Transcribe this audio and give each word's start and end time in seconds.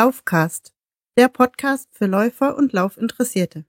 Laufcast, 0.00 0.72
der 1.18 1.28
Podcast 1.28 1.90
für 1.92 2.06
Läufer 2.06 2.56
und 2.56 2.72
Laufinteressierte. 2.72 3.66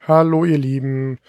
Hallo 0.00 0.44
ihr 0.44 0.58
Lieben. 0.58 1.20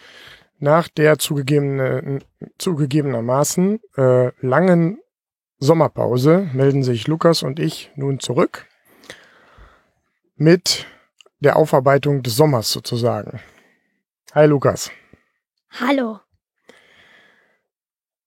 Nach 0.58 0.88
der 0.88 1.19
zugegebene, 1.19 2.21
zugegebenermaßen 2.58 3.80
äh, 3.97 4.31
langen 4.41 4.97
Sommerpause 5.59 6.49
melden 6.53 6.84
sich 6.84 7.07
Lukas 7.07 7.41
und 7.41 7.59
ich 7.59 7.91
nun 7.95 8.20
zurück 8.20 8.67
mit 10.35 10.85
der 11.39 11.55
Aufarbeitung 11.55 12.21
des 12.21 12.35
Sommers 12.35 12.71
sozusagen. 12.71 13.39
Hi 14.33 14.45
Lukas. 14.45 14.91
Hallo. 15.71 16.20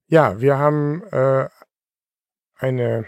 Ja, 0.09 0.41
wir 0.41 0.59
haben 0.59 1.05
äh, 1.13 1.49
eine 2.59 3.05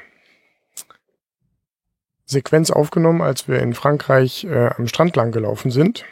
Sequenz 2.25 2.71
aufgenommen, 2.71 3.23
als 3.23 3.49
wir 3.49 3.59
in 3.59 3.75
Frankreich 3.75 4.45
äh, 4.45 4.71
am 4.77 4.87
Strand 4.87 5.17
lang 5.17 5.33
gelaufen 5.33 5.73
sind. 5.73 6.05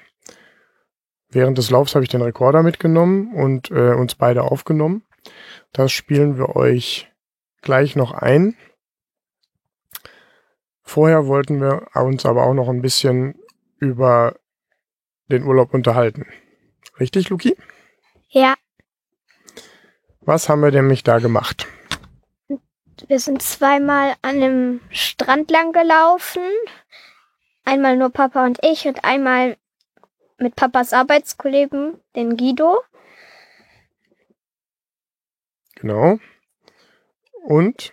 Während 1.28 1.58
des 1.58 1.70
Laufs 1.70 1.94
habe 1.94 2.05
ich 2.05 2.11
den 2.11 2.22
Rekorder 2.22 2.64
mitgenommen 2.64 3.33
und 3.34 3.70
äh, 3.70 3.94
uns 3.94 4.16
beide 4.16 4.42
aufgenommen. 4.42 5.05
Das 5.72 5.92
spielen 5.92 6.36
wir 6.36 6.56
euch 6.56 7.09
gleich 7.62 7.97
noch 7.97 8.12
ein. 8.12 8.56
Vorher 10.83 11.27
wollten 11.27 11.61
wir 11.61 11.86
uns 11.94 12.27
aber 12.27 12.44
auch 12.44 12.55
noch 12.55 12.69
ein 12.69 12.83
bisschen 12.83 13.39
über 13.78 14.36
den 15.28 15.44
Urlaub 15.44 15.72
unterhalten. 15.72 16.27
Richtig, 16.98 17.28
Luki? 17.28 17.56
Ja. 18.28 18.55
Was 20.20 20.48
haben 20.48 20.62
wir 20.62 20.70
nämlich 20.70 21.03
da 21.03 21.19
gemacht? 21.19 21.66
Wir 23.06 23.19
sind 23.19 23.41
zweimal 23.42 24.14
an 24.22 24.36
einem 24.36 24.81
Strand 24.91 25.50
lang 25.50 25.72
gelaufen. 25.72 26.42
Einmal 27.64 27.97
nur 27.97 28.11
Papa 28.11 28.44
und 28.44 28.58
ich 28.62 28.86
und 28.86 29.05
einmal 29.05 29.56
mit 30.38 30.56
Papas 30.56 30.92
Arbeitskollegen, 30.92 32.00
den 32.16 32.36
Guido. 32.36 32.83
Genau. 35.77 36.19
Und 37.44 37.92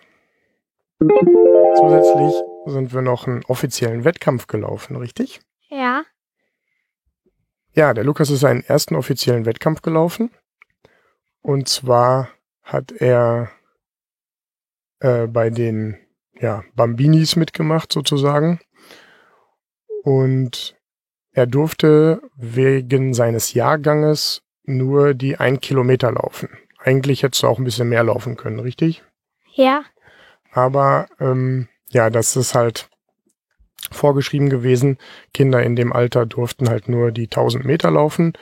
zusätzlich 1.75 2.33
sind 2.65 2.93
wir 2.93 3.01
noch 3.01 3.27
einen 3.27 3.43
offiziellen 3.45 4.03
Wettkampf 4.03 4.47
gelaufen, 4.47 4.95
richtig? 4.95 5.39
Ja. 5.69 6.03
Ja, 7.73 7.93
der 7.93 8.03
Lukas 8.03 8.29
ist 8.29 8.39
seinen 8.39 8.63
ersten 8.63 8.95
offiziellen 8.95 9.45
Wettkampf 9.45 9.81
gelaufen. 9.81 10.31
Und 11.41 11.69
zwar 11.69 12.29
hat 12.63 12.91
er 12.91 13.51
äh, 14.99 15.27
bei 15.27 15.49
den 15.49 15.97
ja, 16.39 16.63
Bambinis 16.75 17.35
mitgemacht 17.35 17.93
sozusagen. 17.93 18.59
Und 20.03 20.75
er 21.31 21.45
durfte 21.45 22.21
wegen 22.35 23.13
seines 23.13 23.53
Jahrganges 23.53 24.41
nur 24.63 25.13
die 25.13 25.37
ein 25.37 25.59
Kilometer 25.61 26.11
laufen. 26.11 26.49
Eigentlich 26.79 27.23
hättest 27.23 27.43
du 27.43 27.47
auch 27.47 27.59
ein 27.59 27.63
bisschen 27.63 27.89
mehr 27.89 28.03
laufen 28.03 28.37
können, 28.37 28.59
richtig? 28.59 29.03
Ja. 29.57 29.83
Aber 30.51 31.07
ähm, 31.19 31.67
ja, 31.89 32.09
das 32.09 32.35
ist 32.35 32.53
halt 32.53 32.89
vorgeschrieben 33.91 34.49
gewesen. 34.49 34.97
Kinder 35.33 35.63
in 35.63 35.75
dem 35.75 35.91
Alter 35.91 36.25
durften 36.25 36.69
halt 36.69 36.87
nur 36.87 37.11
die 37.11 37.25
1000 37.25 37.65
Meter 37.65 37.89
laufen. 37.89 38.33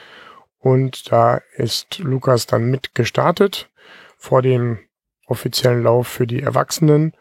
Und 0.60 1.12
da 1.12 1.42
ist 1.56 2.00
Lukas 2.00 2.48
dann 2.48 2.66
mit 2.66 2.96
gestartet 2.96 3.70
vor 4.18 4.42
dem 4.42 4.80
offiziellen 5.26 5.84
Lauf 5.84 6.08
für 6.08 6.28
die 6.28 6.42
Erwachsenen. 6.42 7.14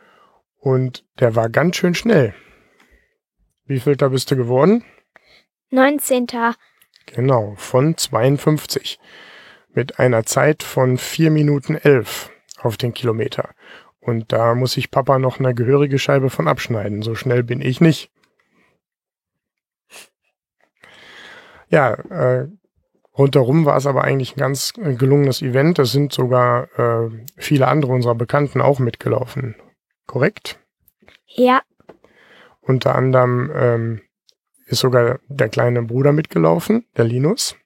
Und 0.59 1.05
der 1.21 1.37
war 1.37 1.49
ganz 1.49 1.77
schön 1.77 1.95
schnell. 1.95 2.35
Wie 3.67 3.79
viel 3.79 3.97
da 3.97 4.09
bist 4.09 4.31
du 4.31 4.37
geworden? 4.37 4.85
19. 5.71 6.27
Genau, 7.07 7.55
von 7.57 7.97
52. 7.97 8.99
Mit 9.73 9.99
einer 9.99 10.25
Zeit 10.25 10.63
von 10.63 10.99
4 10.99 11.31
Minuten 11.31 11.77
11 11.77 12.31
auf 12.65 12.77
den 12.77 12.95
Kilometer. 12.95 13.51
Und 14.05 14.33
da 14.33 14.55
muss 14.55 14.77
ich 14.77 14.91
Papa 14.91 15.19
noch 15.19 15.39
eine 15.39 15.55
gehörige 15.55 15.99
Scheibe 15.99 16.29
von 16.29 16.47
abschneiden. 16.47 17.01
So 17.01 17.15
schnell 17.15 17.43
bin 17.43 17.63
ich 17.63 17.81
nicht. 17.81 18.11
Ja, 21.71 21.95
äh, 21.95 22.49
rundherum 23.17 23.65
war 23.65 23.79
es 23.79 23.87
aber 23.87 24.05
eigentlich 24.05 24.37
ein 24.37 24.41
ganz 24.41 24.75
äh, 24.77 24.95
gelungenes 24.95 25.41
Event. 25.41 25.79
Es 25.79 25.93
sind 25.93 26.13
sogar 26.13 26.69
äh, 26.79 27.11
viele 27.39 27.69
andere 27.69 27.93
unserer 27.93 28.15
Bekannten 28.15 28.61
auch 28.61 28.79
mitgelaufen. 28.79 29.57
Korrekt? 30.07 30.61
Ja. 31.27 31.63
Unter 32.61 32.95
anderem 32.95 33.51
ähm, 33.55 34.01
ist 34.67 34.81
sogar 34.81 35.19
der 35.29 35.49
kleine 35.49 35.83
Bruder 35.83 36.13
mitgelaufen, 36.13 36.85
der 36.97 37.07
Linus. 37.07 37.57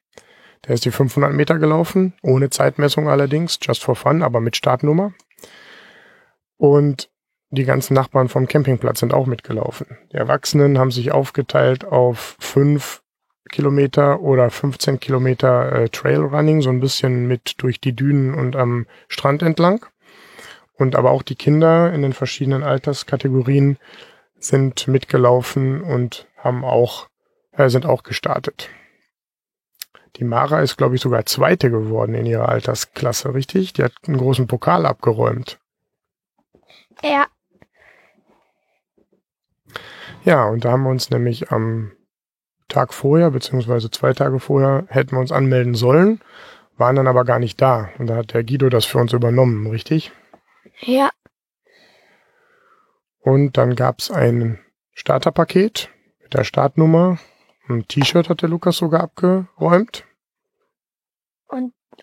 Der 0.65 0.75
ist 0.75 0.85
die 0.85 0.91
500 0.91 1.33
Meter 1.33 1.59
gelaufen, 1.59 2.13
ohne 2.21 2.49
Zeitmessung 2.49 3.09
allerdings, 3.09 3.59
just 3.61 3.83
for 3.83 3.95
fun, 3.95 4.23
aber 4.23 4.39
mit 4.39 4.55
Startnummer. 4.55 5.13
Und 6.59 7.09
die 7.51 7.63
ganzen 7.63 7.93
Nachbarn 7.93 8.27
vom 8.27 8.47
Campingplatz 8.47 8.99
sind 8.99 9.13
auch 9.13 9.25
mitgelaufen. 9.25 9.97
Die 10.11 10.17
Erwachsenen 10.17 10.77
haben 10.77 10.91
sich 10.91 11.11
aufgeteilt 11.11 11.85
auf 11.85 12.35
fünf 12.39 13.01
Kilometer 13.49 14.19
oder 14.19 14.51
15 14.51 14.99
Kilometer 14.99 15.71
äh, 15.71 15.89
Trailrunning, 15.89 16.61
so 16.61 16.69
ein 16.69 16.81
bisschen 16.81 17.27
mit 17.27 17.55
durch 17.63 17.79
die 17.79 17.95
Dünen 17.95 18.35
und 18.35 18.57
am 18.57 18.85
Strand 19.07 19.41
entlang. 19.41 19.85
Und 20.75 20.95
aber 20.95 21.11
auch 21.11 21.23
die 21.23 21.35
Kinder 21.35 21.91
in 21.93 22.01
den 22.01 22.13
verschiedenen 22.13 22.61
Alterskategorien 22.61 23.77
sind 24.37 24.87
mitgelaufen 24.87 25.81
und 25.81 26.27
haben 26.37 26.65
auch, 26.65 27.07
äh, 27.53 27.69
sind 27.69 27.85
auch 27.85 28.03
gestartet. 28.03 28.69
Die 30.17 30.25
Mara 30.25 30.61
ist, 30.61 30.77
glaube 30.77 30.95
ich, 30.95 31.01
sogar 31.01 31.25
Zweite 31.25 31.71
geworden 31.71 32.13
in 32.13 32.25
ihrer 32.25 32.49
Altersklasse, 32.49 33.33
richtig? 33.33 33.73
Die 33.73 33.83
hat 33.83 33.93
einen 34.05 34.17
großen 34.17 34.47
Pokal 34.47 34.85
abgeräumt. 34.85 35.57
Ja. 37.03 37.27
Ja, 40.23 40.45
und 40.45 40.65
da 40.65 40.71
haben 40.71 40.83
wir 40.83 40.89
uns 40.89 41.09
nämlich 41.09 41.51
am 41.51 41.91
Tag 42.67 42.93
vorher, 42.93 43.31
beziehungsweise 43.31 43.89
zwei 43.89 44.13
Tage 44.13 44.39
vorher, 44.39 44.85
hätten 44.89 45.11
wir 45.11 45.19
uns 45.19 45.31
anmelden 45.31 45.75
sollen, 45.75 46.21
waren 46.77 46.95
dann 46.95 47.07
aber 47.07 47.25
gar 47.25 47.39
nicht 47.39 47.61
da. 47.61 47.89
Und 47.97 48.07
da 48.07 48.17
hat 48.17 48.33
der 48.33 48.43
Guido 48.43 48.69
das 48.69 48.85
für 48.85 48.99
uns 48.99 49.13
übernommen, 49.13 49.67
richtig? 49.67 50.11
Ja. 50.81 51.09
Und 53.21 53.57
dann 53.57 53.75
gab's 53.75 54.11
ein 54.11 54.59
Starterpaket 54.93 55.89
mit 56.21 56.33
der 56.33 56.43
Startnummer. 56.43 57.17
Ein 57.67 57.87
T-Shirt 57.87 58.29
hat 58.29 58.41
der 58.41 58.49
Lukas 58.49 58.77
sogar 58.77 59.01
abgeräumt. 59.01 60.05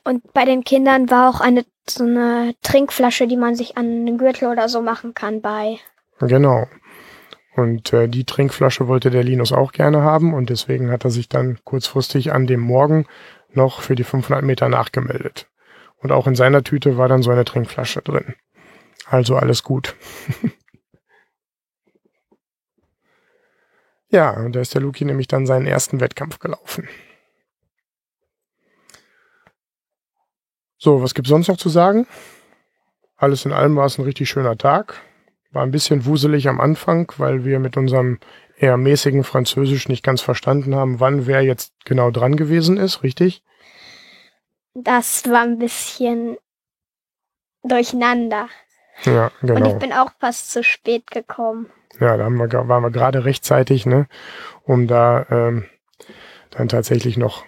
Und, 0.05 0.33
bei 0.33 0.45
den 0.45 0.65
Kindern 0.65 1.11
war 1.11 1.31
auch 1.31 1.41
eine 1.41 1.65
so 1.89 2.05
eine 2.05 2.55
Trinkflasche, 2.63 3.27
die 3.27 3.37
man 3.37 3.55
sich 3.55 3.77
an 3.77 4.07
den 4.07 4.19
Gürtel 4.19 4.49
oder 4.49 4.69
so 4.69 4.83
machen 4.83 5.15
kann 5.15 5.41
bei. 5.41 5.79
Genau. 6.19 6.67
Und 7.55 7.93
äh, 7.93 8.09
die 8.09 8.25
Trinkflasche 8.25 8.89
wollte 8.89 9.11
der 9.11 9.25
Linus 9.25 9.53
auch 9.53 9.73
gerne 9.73 10.03
haben 10.03 10.35
und 10.35 10.51
deswegen 10.51 10.91
hat 10.91 11.05
er 11.05 11.11
sich 11.11 11.29
dann 11.29 11.59
kurzfristig 11.65 12.33
an 12.33 12.47
dem 12.47 12.61
Morgen 12.61 13.07
noch 13.53 13.81
für 13.81 13.95
die 13.95 14.05
500 14.05 14.45
Meter 14.45 14.69
nachgemeldet. 14.69 15.49
Und 15.99 16.13
auch 16.13 16.27
in 16.27 16.35
seiner 16.35 16.63
Tüte 16.63 16.99
war 16.99 17.09
dann 17.09 17.23
so 17.23 17.31
eine 17.31 17.45
Trinkflasche 17.45 18.03
drin. 18.03 18.35
Also 19.07 19.37
alles 19.37 19.63
gut. 19.63 19.95
ja, 24.11 24.31
und 24.31 24.55
da 24.55 24.61
ist 24.61 24.75
der 24.75 24.83
Luki 24.83 25.05
nämlich 25.07 25.29
dann 25.29 25.47
seinen 25.47 25.67
ersten 25.67 26.01
Wettkampf 26.01 26.39
gelaufen. 26.39 26.87
So, 30.79 31.03
was 31.03 31.15
gibt's 31.15 31.31
sonst 31.31 31.49
noch 31.49 31.57
zu 31.57 31.69
sagen? 31.69 32.07
Alles 33.17 33.45
in 33.47 33.53
allem 33.53 33.77
war 33.77 33.87
es 33.87 33.99
ein 33.99 34.05
richtig 34.05 34.29
schöner 34.29 34.59
Tag. 34.59 35.01
War 35.51 35.63
ein 35.63 35.71
bisschen 35.71 36.05
wuselig 36.05 36.49
am 36.49 36.61
Anfang, 36.61 37.11
weil 37.17 37.45
wir 37.45 37.59
mit 37.59 37.77
unserem 37.77 38.19
eher 38.59 38.77
mäßigen 38.77 39.25
Französisch 39.25 39.89
nicht 39.89 40.03
ganz 40.03 40.21
verstanden 40.21 40.75
haben, 40.75 41.01
wann 41.01 41.27
wer 41.27 41.43
jetzt 41.43 41.73
genau 41.85 42.11
dran 42.11 42.37
gewesen 42.37 42.77
ist, 42.77 43.03
richtig? 43.03 43.43
Das 44.75 45.29
war 45.31 45.43
ein 45.43 45.59
bisschen 45.59 46.37
durcheinander. 47.63 48.49
Ja, 49.05 49.31
Und 49.43 49.49
ich 49.51 49.55
genau. 49.55 49.79
bin 49.79 49.93
auch 49.93 50.11
fast 50.21 50.51
zu 50.51 50.63
spät 50.63 51.11
gekommen. 51.11 51.71
Ja, 52.01 52.17
da 52.17 52.25
haben 52.25 52.37
wir, 52.37 52.69
waren 52.69 52.83
wir 52.83 52.91
gerade 52.91 53.25
rechtzeitig, 53.25 53.87
ne, 53.87 54.07
um 54.65 54.87
da 54.87 55.27
ähm, 55.31 55.65
dann 56.51 56.69
tatsächlich 56.69 57.17
noch 57.17 57.45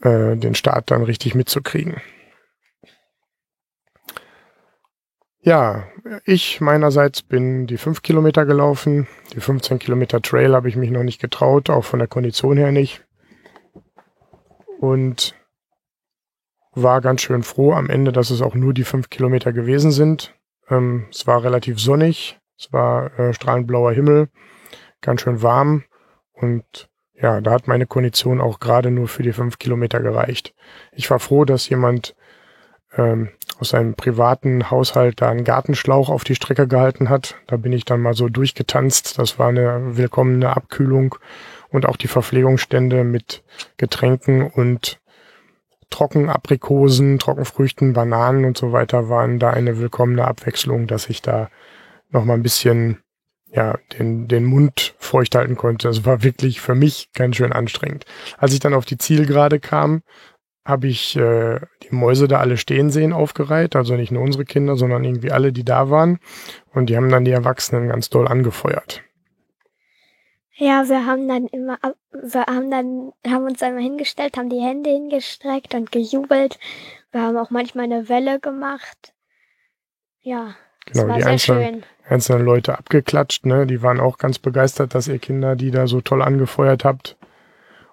äh, 0.00 0.36
den 0.36 0.54
Start 0.54 0.90
dann 0.90 1.02
richtig 1.02 1.34
mitzukriegen. 1.34 2.00
Ja, 5.42 5.84
ich 6.26 6.60
meinerseits 6.60 7.22
bin 7.22 7.66
die 7.66 7.78
fünf 7.78 8.02
Kilometer 8.02 8.44
gelaufen. 8.44 9.06
Die 9.32 9.40
15 9.40 9.78
Kilometer 9.78 10.20
Trail 10.20 10.54
habe 10.54 10.68
ich 10.68 10.76
mich 10.76 10.90
noch 10.90 11.02
nicht 11.02 11.20
getraut, 11.20 11.70
auch 11.70 11.84
von 11.84 11.98
der 11.98 12.08
Kondition 12.08 12.58
her 12.58 12.72
nicht. 12.72 13.06
Und 14.80 15.34
war 16.72 17.00
ganz 17.00 17.22
schön 17.22 17.42
froh 17.42 17.72
am 17.72 17.88
Ende, 17.88 18.12
dass 18.12 18.30
es 18.30 18.42
auch 18.42 18.54
nur 18.54 18.74
die 18.74 18.84
fünf 18.84 19.08
Kilometer 19.08 19.52
gewesen 19.52 19.92
sind. 19.92 20.34
Ähm, 20.68 21.06
es 21.10 21.26
war 21.26 21.42
relativ 21.42 21.80
sonnig, 21.80 22.38
es 22.58 22.70
war 22.72 23.18
äh, 23.18 23.32
strahlend 23.32 23.66
blauer 23.66 23.92
Himmel, 23.92 24.28
ganz 25.00 25.22
schön 25.22 25.42
warm 25.42 25.84
und 26.32 26.89
ja, 27.20 27.40
da 27.40 27.50
hat 27.52 27.68
meine 27.68 27.86
Kondition 27.86 28.40
auch 28.40 28.60
gerade 28.60 28.90
nur 28.90 29.08
für 29.08 29.22
die 29.22 29.32
fünf 29.32 29.58
Kilometer 29.58 30.00
gereicht. 30.00 30.54
Ich 30.92 31.10
war 31.10 31.20
froh, 31.20 31.44
dass 31.44 31.68
jemand 31.68 32.14
ähm, 32.96 33.30
aus 33.58 33.70
seinem 33.70 33.94
privaten 33.94 34.70
Haushalt 34.70 35.20
da 35.20 35.28
einen 35.28 35.44
Gartenschlauch 35.44 36.08
auf 36.08 36.24
die 36.24 36.34
Strecke 36.34 36.66
gehalten 36.66 37.08
hat. 37.08 37.36
Da 37.46 37.56
bin 37.56 37.72
ich 37.72 37.84
dann 37.84 38.00
mal 38.00 38.14
so 38.14 38.28
durchgetanzt. 38.28 39.18
Das 39.18 39.38
war 39.38 39.48
eine 39.48 39.96
willkommene 39.96 40.56
Abkühlung 40.56 41.14
und 41.70 41.86
auch 41.86 41.96
die 41.96 42.08
Verpflegungsstände 42.08 43.04
mit 43.04 43.42
Getränken 43.76 44.46
und 44.46 44.98
Trockenaprikosen, 45.90 47.18
Trockenfrüchten, 47.18 47.92
Bananen 47.92 48.44
und 48.44 48.56
so 48.56 48.72
weiter 48.72 49.08
waren 49.08 49.38
da 49.38 49.50
eine 49.50 49.78
willkommene 49.78 50.24
Abwechslung, 50.24 50.86
dass 50.86 51.10
ich 51.10 51.20
da 51.20 51.50
noch 52.10 52.24
mal 52.24 52.34
ein 52.34 52.42
bisschen 52.42 52.98
ja, 53.52 53.78
den, 53.98 54.28
den 54.28 54.44
Mund 54.44 54.94
feucht 54.98 55.34
halten 55.34 55.56
konnte. 55.56 55.88
Das 55.88 56.04
war 56.04 56.22
wirklich 56.22 56.60
für 56.60 56.74
mich 56.74 57.10
ganz 57.14 57.36
schön 57.36 57.52
anstrengend. 57.52 58.04
Als 58.38 58.52
ich 58.52 58.60
dann 58.60 58.74
auf 58.74 58.84
die 58.84 58.98
Zielgerade 58.98 59.58
kam, 59.58 60.02
habe 60.64 60.86
ich 60.86 61.16
äh, 61.16 61.58
die 61.82 61.94
Mäuse 61.94 62.28
da 62.28 62.38
alle 62.38 62.56
stehen 62.56 62.90
sehen 62.90 63.12
aufgereiht. 63.12 63.74
Also 63.74 63.96
nicht 63.96 64.12
nur 64.12 64.22
unsere 64.22 64.44
Kinder, 64.44 64.76
sondern 64.76 65.04
irgendwie 65.04 65.32
alle, 65.32 65.52
die 65.52 65.64
da 65.64 65.90
waren. 65.90 66.18
Und 66.72 66.86
die 66.86 66.96
haben 66.96 67.08
dann 67.08 67.24
die 67.24 67.32
Erwachsenen 67.32 67.88
ganz 67.88 68.08
doll 68.10 68.28
angefeuert. 68.28 69.02
Ja, 70.60 70.86
wir 70.88 71.06
haben 71.06 71.26
dann 71.26 71.46
immer, 71.46 71.78
wir 72.12 72.42
haben 72.42 72.70
dann, 72.70 73.12
haben 73.26 73.44
uns 73.44 73.62
einmal 73.62 73.82
hingestellt, 73.82 74.36
haben 74.36 74.50
die 74.50 74.60
Hände 74.60 74.90
hingestreckt 74.90 75.74
und 75.74 75.90
gejubelt. 75.90 76.58
Wir 77.12 77.22
haben 77.22 77.38
auch 77.38 77.48
manchmal 77.48 77.86
eine 77.86 78.10
Welle 78.10 78.38
gemacht. 78.40 79.14
Ja, 80.20 80.54
genau, 80.84 81.06
das 81.06 81.08
war 81.08 81.16
sehr 81.16 81.26
einzelnen, 81.26 81.64
schön. 81.64 81.84
Einzelnen 82.10 82.44
Leute 82.44 82.76
abgeklatscht, 82.76 83.46
ne? 83.46 83.66
Die 83.66 83.82
waren 83.82 84.00
auch 84.00 84.18
ganz 84.18 84.38
begeistert, 84.38 84.94
dass 84.94 85.08
ihr 85.08 85.18
Kinder 85.18 85.56
die 85.56 85.70
da 85.70 85.86
so 85.86 86.00
toll 86.00 86.22
angefeuert 86.22 86.84
habt. 86.84 87.16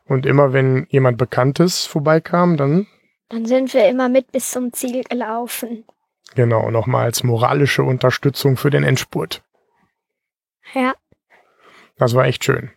Und 0.06 0.26
immer 0.26 0.54
wenn 0.54 0.88
jemand 0.90 1.18
Bekanntes 1.18 1.86
vorbeikam, 1.86 2.58
dann 2.58 2.88
Dann 3.30 3.46
sind 3.46 3.74
wir 3.74 3.88
immer 3.90 4.10
mit 4.10 4.32
bis 4.32 4.52
zum 4.52 4.74
Ziel 4.74 5.04
gelaufen. 5.04 5.86
genau 6.36 6.70
nochmal 6.72 7.06
als 7.06 7.24
moralische 7.24 7.84
Unterstützung 7.84 8.58
für 8.58 8.70
den 8.70 8.84
Endspurt. 8.84 9.44
Ja, 10.74 10.96
Das 11.98 12.14
war 12.16 12.26
echt 12.26 12.44
schön. 12.44 12.72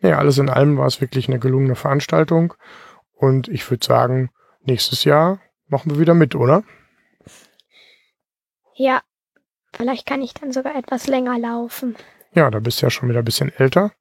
Ja, 0.00 0.18
alles 0.18 0.38
in 0.38 0.48
allem 0.50 0.76
war 0.78 0.86
es 0.86 1.00
wirklich 1.00 1.28
eine 1.28 1.38
gelungene 1.38 1.74
Veranstaltung. 1.76 2.54
Und 3.14 3.48
ich 3.48 3.70
würde 3.70 3.84
sagen, 3.86 4.30
nächstes 4.62 5.04
Jahr 5.04 5.40
machen 5.68 5.90
wir 5.92 5.98
wieder 6.00 6.14
mit, 6.14 6.34
oder? 6.34 6.62
ja. 8.74 9.00
Vielleicht 9.76 10.06
kann 10.06 10.22
ich 10.22 10.34
dann 10.34 10.52
sogar 10.52 10.76
etwas 10.76 11.06
länger 11.06 11.38
laufen. 11.38 11.96
Ja, 12.34 12.50
da 12.50 12.60
bist 12.60 12.80
du 12.80 12.86
ja 12.86 12.90
schon 12.90 13.08
wieder 13.08 13.20
ein 13.20 13.24
bisschen 13.24 13.52
älter. 13.56 13.92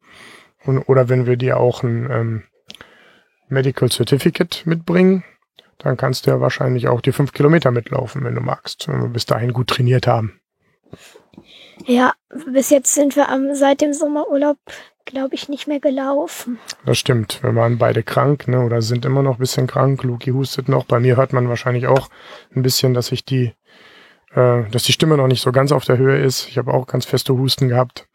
Und, 0.65 0.79
oder 0.83 1.09
wenn 1.09 1.25
wir 1.25 1.37
dir 1.37 1.57
auch 1.57 1.83
ein 1.83 2.09
ähm, 2.11 2.43
Medical 3.49 3.89
Certificate 3.89 4.65
mitbringen, 4.65 5.23
dann 5.79 5.97
kannst 5.97 6.25
du 6.25 6.31
ja 6.31 6.39
wahrscheinlich 6.39 6.87
auch 6.87 7.01
die 7.01 7.11
fünf 7.11 7.33
Kilometer 7.33 7.71
mitlaufen, 7.71 8.23
wenn 8.23 8.35
du 8.35 8.41
magst, 8.41 8.87
wenn 8.87 9.01
wir 9.01 9.09
bis 9.09 9.25
dahin 9.25 9.53
gut 9.53 9.67
trainiert 9.67 10.07
haben. 10.07 10.39
Ja, 11.85 12.13
bis 12.53 12.69
jetzt 12.69 12.93
sind 12.93 13.15
wir 13.15 13.29
am, 13.29 13.53
seit 13.55 13.81
dem 13.81 13.93
Sommerurlaub, 13.93 14.57
glaube 15.05 15.35
ich, 15.35 15.49
nicht 15.49 15.67
mehr 15.67 15.79
gelaufen. 15.79 16.59
Das 16.85 16.97
stimmt. 16.97 17.41
Wir 17.43 17.53
waren 17.55 17.77
beide 17.77 18.03
krank, 18.03 18.47
ne, 18.47 18.63
oder 18.63 18.81
sind 18.81 19.05
immer 19.05 19.23
noch 19.23 19.35
ein 19.35 19.39
bisschen 19.39 19.67
krank. 19.67 20.03
Luki 20.03 20.31
hustet 20.31 20.69
noch. 20.69 20.85
Bei 20.85 20.99
mir 20.99 21.17
hört 21.17 21.33
man 21.33 21.49
wahrscheinlich 21.49 21.87
auch 21.87 22.09
ein 22.55 22.61
bisschen, 22.61 22.93
dass 22.93 23.11
ich 23.11 23.25
die, 23.25 23.53
äh, 24.35 24.69
dass 24.69 24.83
die 24.83 24.93
Stimme 24.93 25.17
noch 25.17 25.27
nicht 25.27 25.41
so 25.41 25.51
ganz 25.51 25.71
auf 25.71 25.85
der 25.85 25.97
Höhe 25.97 26.19
ist. 26.19 26.47
Ich 26.47 26.57
habe 26.57 26.73
auch 26.73 26.87
ganz 26.87 27.05
feste 27.05 27.33
Husten 27.33 27.69
gehabt. 27.69 28.07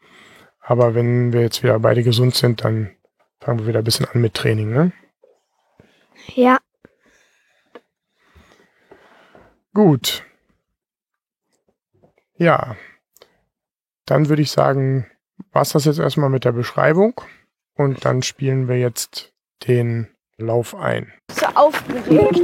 Aber 0.61 0.93
wenn 0.93 1.33
wir 1.33 1.41
jetzt 1.41 1.63
wieder 1.63 1.79
beide 1.79 2.03
gesund 2.03 2.35
sind, 2.35 2.63
dann 2.63 2.91
fangen 3.39 3.59
wir 3.59 3.67
wieder 3.67 3.79
ein 3.79 3.85
bisschen 3.85 4.05
an 4.05 4.21
mit 4.21 4.33
Training, 4.33 4.71
ne? 4.71 4.91
Ja, 6.35 6.59
Gut. 9.73 10.25
Ja. 12.35 12.75
Dann 14.05 14.27
würde 14.27 14.41
ich 14.41 14.51
sagen, 14.51 15.05
war's 15.51 15.69
das 15.69 15.85
jetzt 15.85 15.99
erstmal 15.99 16.29
mit 16.29 16.43
der 16.43 16.51
Beschreibung. 16.51 17.21
Und 17.75 18.03
dann 18.03 18.23
spielen 18.23 18.67
wir 18.67 18.77
jetzt 18.77 19.33
den 19.67 20.09
Lauf 20.37 20.75
ein. 20.75 21.13
so 21.31 21.45
aufgeregt. 21.47 22.39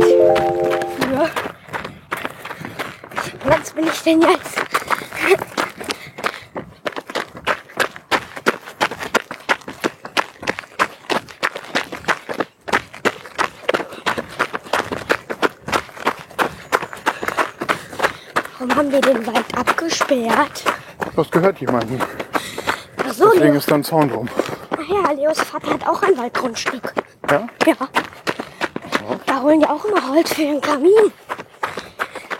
Ja. 1.11 1.29
Was 3.47 3.69
bin 3.71 3.85
ich 3.85 4.01
denn 4.01 4.21
jetzt? 4.21 4.59
Warum 18.57 18.75
haben 18.75 18.91
wir 18.91 19.01
den 19.01 19.27
Wald 19.27 19.45
abgesperrt? 19.55 20.63
Das 21.15 21.29
gehört 21.29 21.59
jemandem. 21.59 21.99
Ach 23.07 23.13
so, 23.13 23.31
Leo. 23.31 23.53
ist 23.53 23.69
da 23.69 23.75
ein 23.75 23.83
Zaun 23.83 24.09
drum. 24.09 24.27
Ach 24.71 24.89
ja, 24.89 25.11
Leos 25.11 25.39
Vater 25.41 25.69
hat 25.75 25.87
auch 25.87 26.01
ein 26.01 26.17
Waldgrundstück. 26.17 26.93
Ja? 27.29 27.47
Ja. 27.67 27.75
Da 29.27 29.41
holen 29.41 29.59
die 29.59 29.67
auch 29.67 29.85
immer 29.85 30.09
Holz 30.09 30.33
für 30.33 30.41
den 30.41 30.61
Kamin. 30.61 31.11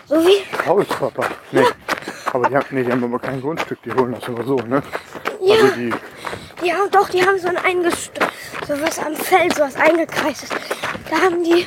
So 0.06 0.16
wie, 0.16 0.42
Holzpapa. 0.66 1.26
Nee. 1.52 1.64
Aber 2.32 2.48
die 2.48 2.56
haben, 2.56 2.66
nee, 2.70 2.84
die 2.84 2.92
haben 2.92 3.04
aber 3.04 3.18
kein 3.18 3.40
Grundstück, 3.40 3.78
die 3.82 3.92
holen 3.92 4.14
das 4.18 4.28
aber 4.28 4.44
so, 4.44 4.56
ne? 4.56 4.82
ja, 5.40 5.54
Also 5.54 5.68
die, 5.68 5.92
die 6.62 6.72
haben 6.72 6.90
doch, 6.90 7.08
die 7.08 7.24
haben 7.24 7.38
so 7.38 7.48
ein 7.48 7.56
eingest 7.58 8.12
so 8.66 8.74
was 8.80 8.98
am 8.98 9.14
Feld, 9.14 9.54
so 9.54 9.62
was 9.62 9.76
eingekreistes. 9.76 10.50
Da 11.10 11.16
haben 11.16 11.42
die 11.42 11.66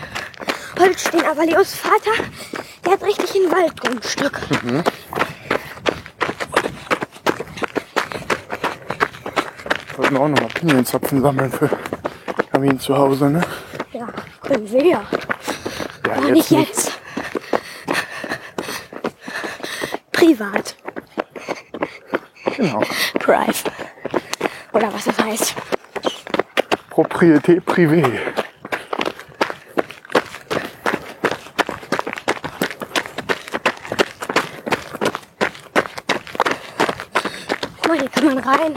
Holz 0.79 1.07
stehen, 1.07 1.25
aber 1.25 1.45
Leos 1.45 1.73
Vater, 1.75 2.23
der 2.85 2.93
hat 2.93 3.03
richtig 3.03 3.35
ein 3.35 3.51
Waldgrundstück. 3.51 4.39
wollten 9.97 10.17
auch 10.17 10.27
nochmal 10.27 10.49
Pinienzapfen 10.53 11.21
sammeln 11.21 11.51
für 11.51 11.69
Kamin 12.51 12.79
zu 12.79 12.97
Hause, 12.97 13.29
ne? 13.29 13.41
Ja, 13.93 14.07
können 14.41 14.71
wir 14.71 14.85
ja. 14.85 15.03
Ja, 16.07 16.13
Aber 16.15 16.31
nicht 16.31 16.49
jetzt. 16.51 16.98
Privat. 20.39 20.75
Genau. 22.55 22.79
Prive. 23.19 23.63
Oder 24.71 24.93
was 24.93 25.03
das 25.03 25.19
heißt. 25.19 25.53
Propriété 26.89 27.59
privée. 27.59 28.05
Guck 37.81 37.87
mal, 37.89 37.99
hier 37.99 38.09
kann 38.09 38.25
man 38.25 38.37
rein. 38.39 38.75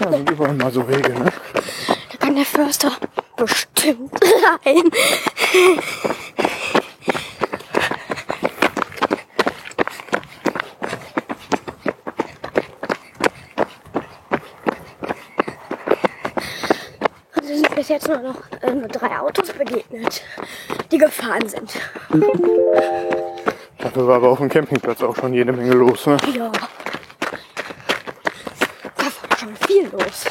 Ja, 0.00 0.12
sind 0.12 0.30
überall 0.30 0.54
mal 0.54 0.72
so 0.72 0.88
Wege, 0.88 1.12
ne? 1.12 1.30
Da 2.10 2.16
kann 2.18 2.34
der 2.34 2.46
Förster 2.46 2.92
bestimmt 3.36 4.12
rein. 4.64 4.90
Also 17.34 17.54
sind 17.54 17.70
bis 17.86 17.90
jetzt 17.90 18.08
nur 18.08 18.18
noch 18.18 18.34
äh, 18.62 18.74
nur 18.74 18.88
drei 18.88 19.16
Autos 19.16 19.52
begegnet, 19.52 20.20
die 20.90 20.98
gefahren 20.98 21.48
sind. 21.48 21.70
Dafür 23.78 24.08
war 24.08 24.16
aber 24.16 24.30
auf 24.30 24.38
dem 24.38 24.48
Campingplatz 24.48 25.04
auch 25.04 25.14
schon 25.14 25.32
jede 25.32 25.52
Menge 25.52 25.72
los, 25.72 26.04
ne? 26.06 26.16
Ja. 26.34 26.50
Da 28.96 29.04
war 29.04 29.38
schon 29.38 29.54
viel 29.68 29.88
los. 29.92 30.24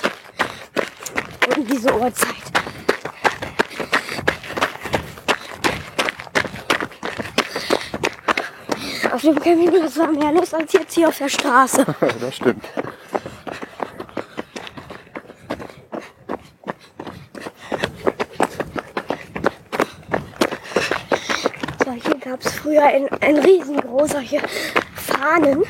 Um 1.56 1.66
diese 1.66 1.94
Uhrzeit. 1.94 2.36
Auf 9.14 9.22
dem 9.22 9.40
Campingplatz 9.40 9.98
war 9.98 10.12
mehr 10.12 10.34
los 10.34 10.54
als 10.54 10.74
jetzt 10.74 10.94
hier 10.94 11.08
auf 11.08 11.18
der 11.18 11.30
Straße. 11.30 11.86
das 12.20 12.36
stimmt. 12.36 12.66
So, 21.86 21.92
hier 21.92 22.18
gab 22.18 22.44
es 22.44 22.52
früher 22.76 22.84
ein, 22.84 23.08
ein 23.22 23.38
riesengroßer 23.38 24.20
hier 24.20 24.42
Ahnen. 25.22 25.64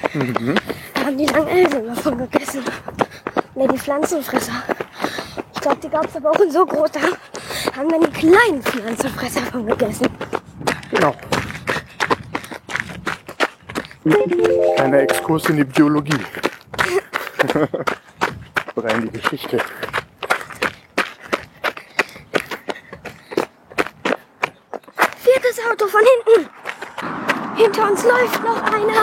Da 0.93 1.05
haben 1.05 1.17
die 1.17 1.25
Langelse 1.27 1.77
immer 1.77 1.95
von 1.95 2.17
gegessen. 2.17 2.63
Ne, 3.53 3.67
die 3.67 3.77
Pflanzenfresser. 3.77 4.63
Ich 5.53 5.61
glaube, 5.61 5.77
die 5.81 5.89
gab 5.89 6.05
es 6.07 6.15
aber 6.15 6.31
auch 6.31 6.39
in 6.39 6.51
so 6.51 6.65
groß. 6.65 6.91
Da 6.91 7.01
haben 7.77 7.89
dann 7.89 8.01
die 8.01 8.11
kleinen 8.11 8.61
Pflanzenfresser 8.61 9.41
von 9.41 9.65
gegessen. 9.67 10.07
Genau. 10.91 11.15
Kleiner 14.75 14.99
Exkurs 14.99 15.49
in 15.49 15.57
die 15.57 15.63
Biologie. 15.63 16.19
Oder 18.75 18.95
in 18.95 19.01
die 19.03 19.11
Geschichte. 19.19 19.59
Viertes 25.23 25.59
Auto 25.71 25.87
von 25.87 26.01
hinten. 26.01 26.54
Hinter 27.55 27.89
uns 27.89 28.03
läuft 28.03 28.43
noch 28.43 28.61
einer. 28.63 29.01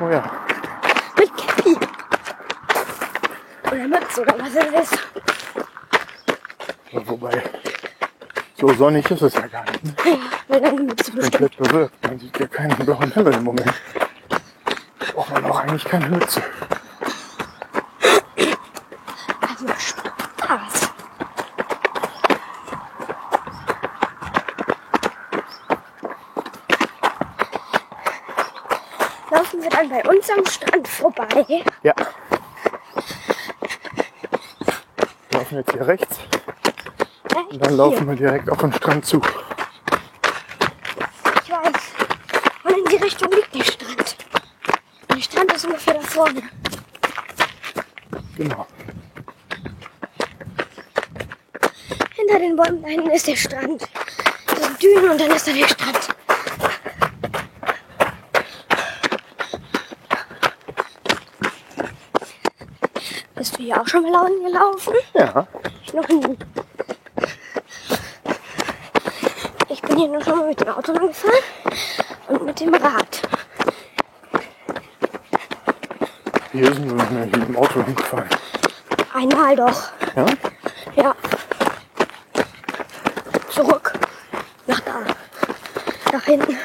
Oh 0.00 0.08
ja. 0.08 0.30
Mit 1.18 1.36
Cappy. 1.36 1.76
Oder 3.66 3.88
Mütze 3.88 4.22
oder 4.22 4.34
was 4.38 4.54
es 4.54 4.92
ist. 4.92 4.98
Wobei, 6.92 7.42
so 8.56 8.72
sonnig 8.74 9.10
ist 9.10 9.22
es 9.22 9.34
ja 9.34 9.46
gar 9.46 9.64
nicht. 9.64 9.84
Ne? 9.84 9.94
Ja, 10.04 10.16
mit 10.48 10.64
einer 10.64 10.82
Mütze. 10.82 11.12
Komplett 11.12 11.56
bewölkt. 11.56 12.06
Man 12.06 12.18
sieht 12.18 12.38
ja 12.38 12.46
keinen 12.46 12.76
blauen 12.84 13.12
Himmel 13.12 13.34
im 13.34 13.44
Moment. 13.44 13.72
Braucht 15.14 15.32
man 15.32 15.44
auch 15.44 15.60
eigentlich 15.60 15.84
keine 15.84 16.08
Mütze. 16.08 16.42
Also 19.40 19.66
Spaß. 19.78 20.90
Laufen 29.30 29.62
am 30.36 30.46
Strand 30.46 30.88
vorbei. 30.88 31.64
Ja. 31.82 31.94
Wir 35.30 35.38
laufen 35.38 35.58
jetzt 35.58 35.72
hier 35.72 35.86
rechts 35.86 36.18
und 37.50 37.64
dann 37.64 37.76
laufen 37.76 38.08
wir 38.08 38.16
direkt 38.16 38.48
auf 38.48 38.58
den 38.58 38.72
Strand 38.72 39.04
zu. 39.04 39.20
Ich 41.44 41.50
weiß. 41.50 41.72
Und 42.64 42.78
in 42.78 42.84
die 42.84 42.96
Richtung 42.96 43.30
liegt 43.32 43.54
der 43.54 43.64
Strand. 43.64 44.16
Und 45.08 45.16
der 45.16 45.22
Strand 45.22 45.52
ist 45.52 45.64
ungefähr 45.64 45.94
da 45.94 46.00
vorne. 46.00 46.42
Genau. 48.36 48.66
Hinter 52.14 52.38
den 52.38 52.56
Bäumen 52.56 52.82
da 52.82 52.88
hinten 52.88 53.10
ist 53.10 53.26
der 53.26 53.36
Strand. 53.36 53.88
Das 54.46 54.60
sind 54.64 54.82
Dünen 54.82 55.10
und 55.10 55.20
dann 55.20 55.30
ist 55.32 55.48
da 55.48 55.52
der 55.52 55.68
Strand. 55.68 56.08
Bist 63.34 63.58
du 63.58 63.62
hier 63.62 63.79
auch 63.79 63.79
schon 63.90 64.02
mal 64.02 64.12
laufen 64.12 64.44
gelaufen? 64.44 64.94
Ja. 65.14 65.46
Ich 65.84 65.92
noch 65.92 66.08
nie. 66.08 66.38
Ich 69.68 69.82
bin 69.82 69.96
hier 69.96 70.08
nur 70.08 70.22
schon 70.22 70.38
mal 70.38 70.46
mit 70.46 70.60
dem 70.60 70.68
Auto 70.68 70.92
gefahren 70.92 71.42
und 72.28 72.44
mit 72.44 72.60
dem 72.60 72.74
Rad. 72.74 73.22
Hier 76.52 76.72
sind 76.72 76.86
wir 76.86 76.94
noch 76.94 77.10
nicht 77.10 77.36
mit 77.36 77.48
dem 77.48 77.56
Auto 77.56 77.82
hingefahren. 77.82 78.28
Einmal 79.12 79.56
doch. 79.56 79.82
Ja? 80.14 80.26
Ja. 80.94 81.14
Zurück. 83.48 83.92
Nach 84.66 84.80
da. 84.80 85.04
Nach 86.12 86.24
hinten. 86.24 86.56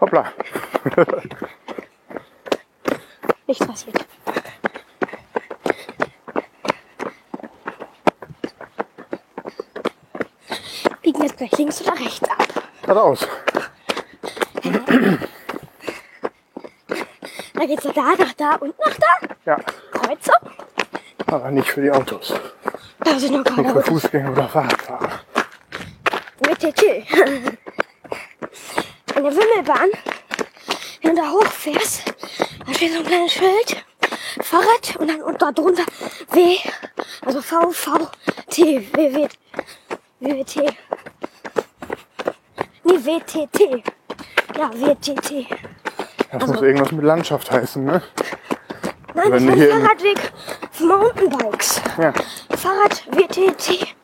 Hoppla. 0.00 0.32
Nichts 3.46 3.66
passiert. 3.66 4.06
Biegen 11.00 11.22
jetzt 11.22 11.38
gleich 11.38 11.50
links 11.74 11.80
oder 11.82 11.98
rechts 11.98 12.28
ab. 12.28 12.46
Geradeaus. 12.82 13.26
Da 17.54 17.66
geht's 17.66 17.84
nach 17.84 17.94
da, 17.94 18.14
nach 18.18 18.32
da 18.34 18.54
und 18.56 18.74
nach 18.78 18.94
da. 18.94 19.28
Ja. 19.46 19.56
Kreuzung. 19.92 20.34
Aber 21.26 21.50
nicht 21.50 21.68
für 21.68 21.82
die 21.82 21.90
Autos. 21.90 22.34
Da 23.00 23.18
sind 23.18 23.32
noch 23.32 23.56
Nur 23.56 23.70
für 23.70 23.82
Fußgänger 23.82 24.32
oder 24.32 24.48
Fahrradfahrer. 24.48 25.20
WTT. 26.40 27.06
An 29.14 29.22
der 29.22 29.36
Wimmelbahn, 29.36 29.90
wenn 31.02 31.14
du 31.14 31.22
da 31.22 31.30
hochfährst, 31.30 32.14
da 32.66 32.74
steht 32.74 32.92
so 32.92 32.98
ein 32.98 33.06
kleines 33.06 33.32
Schild, 33.32 33.84
Fahrrad 34.42 34.96
und 34.98 35.08
dann 35.08 35.22
und 35.22 35.40
da 35.40 35.52
drunter 35.52 35.84
W, 36.32 36.56
also 37.24 37.40
VVT, 37.40 38.58
WW, 38.92 39.28
WWT. 40.20 40.56
Nee, 40.56 40.76
WTT. 43.04 43.82
Ja, 44.56 44.70
WTT. 44.72 45.46
Das 46.32 46.46
muss 46.46 46.62
irgendwas 46.62 46.92
mit 46.92 47.04
Landschaft 47.04 47.50
heißen, 47.50 47.84
ne? 47.84 48.02
Nein, 49.14 49.30
das 49.30 49.42
Wenn 49.42 49.50
ein 49.50 49.60
im- 49.60 49.70
Fahrradweg 49.82 50.18
für 50.72 50.84
Mountainbikes. 50.86 51.80
Ja. 51.98 52.12
Fahrrad 52.56 53.04
WTT. 53.10 53.94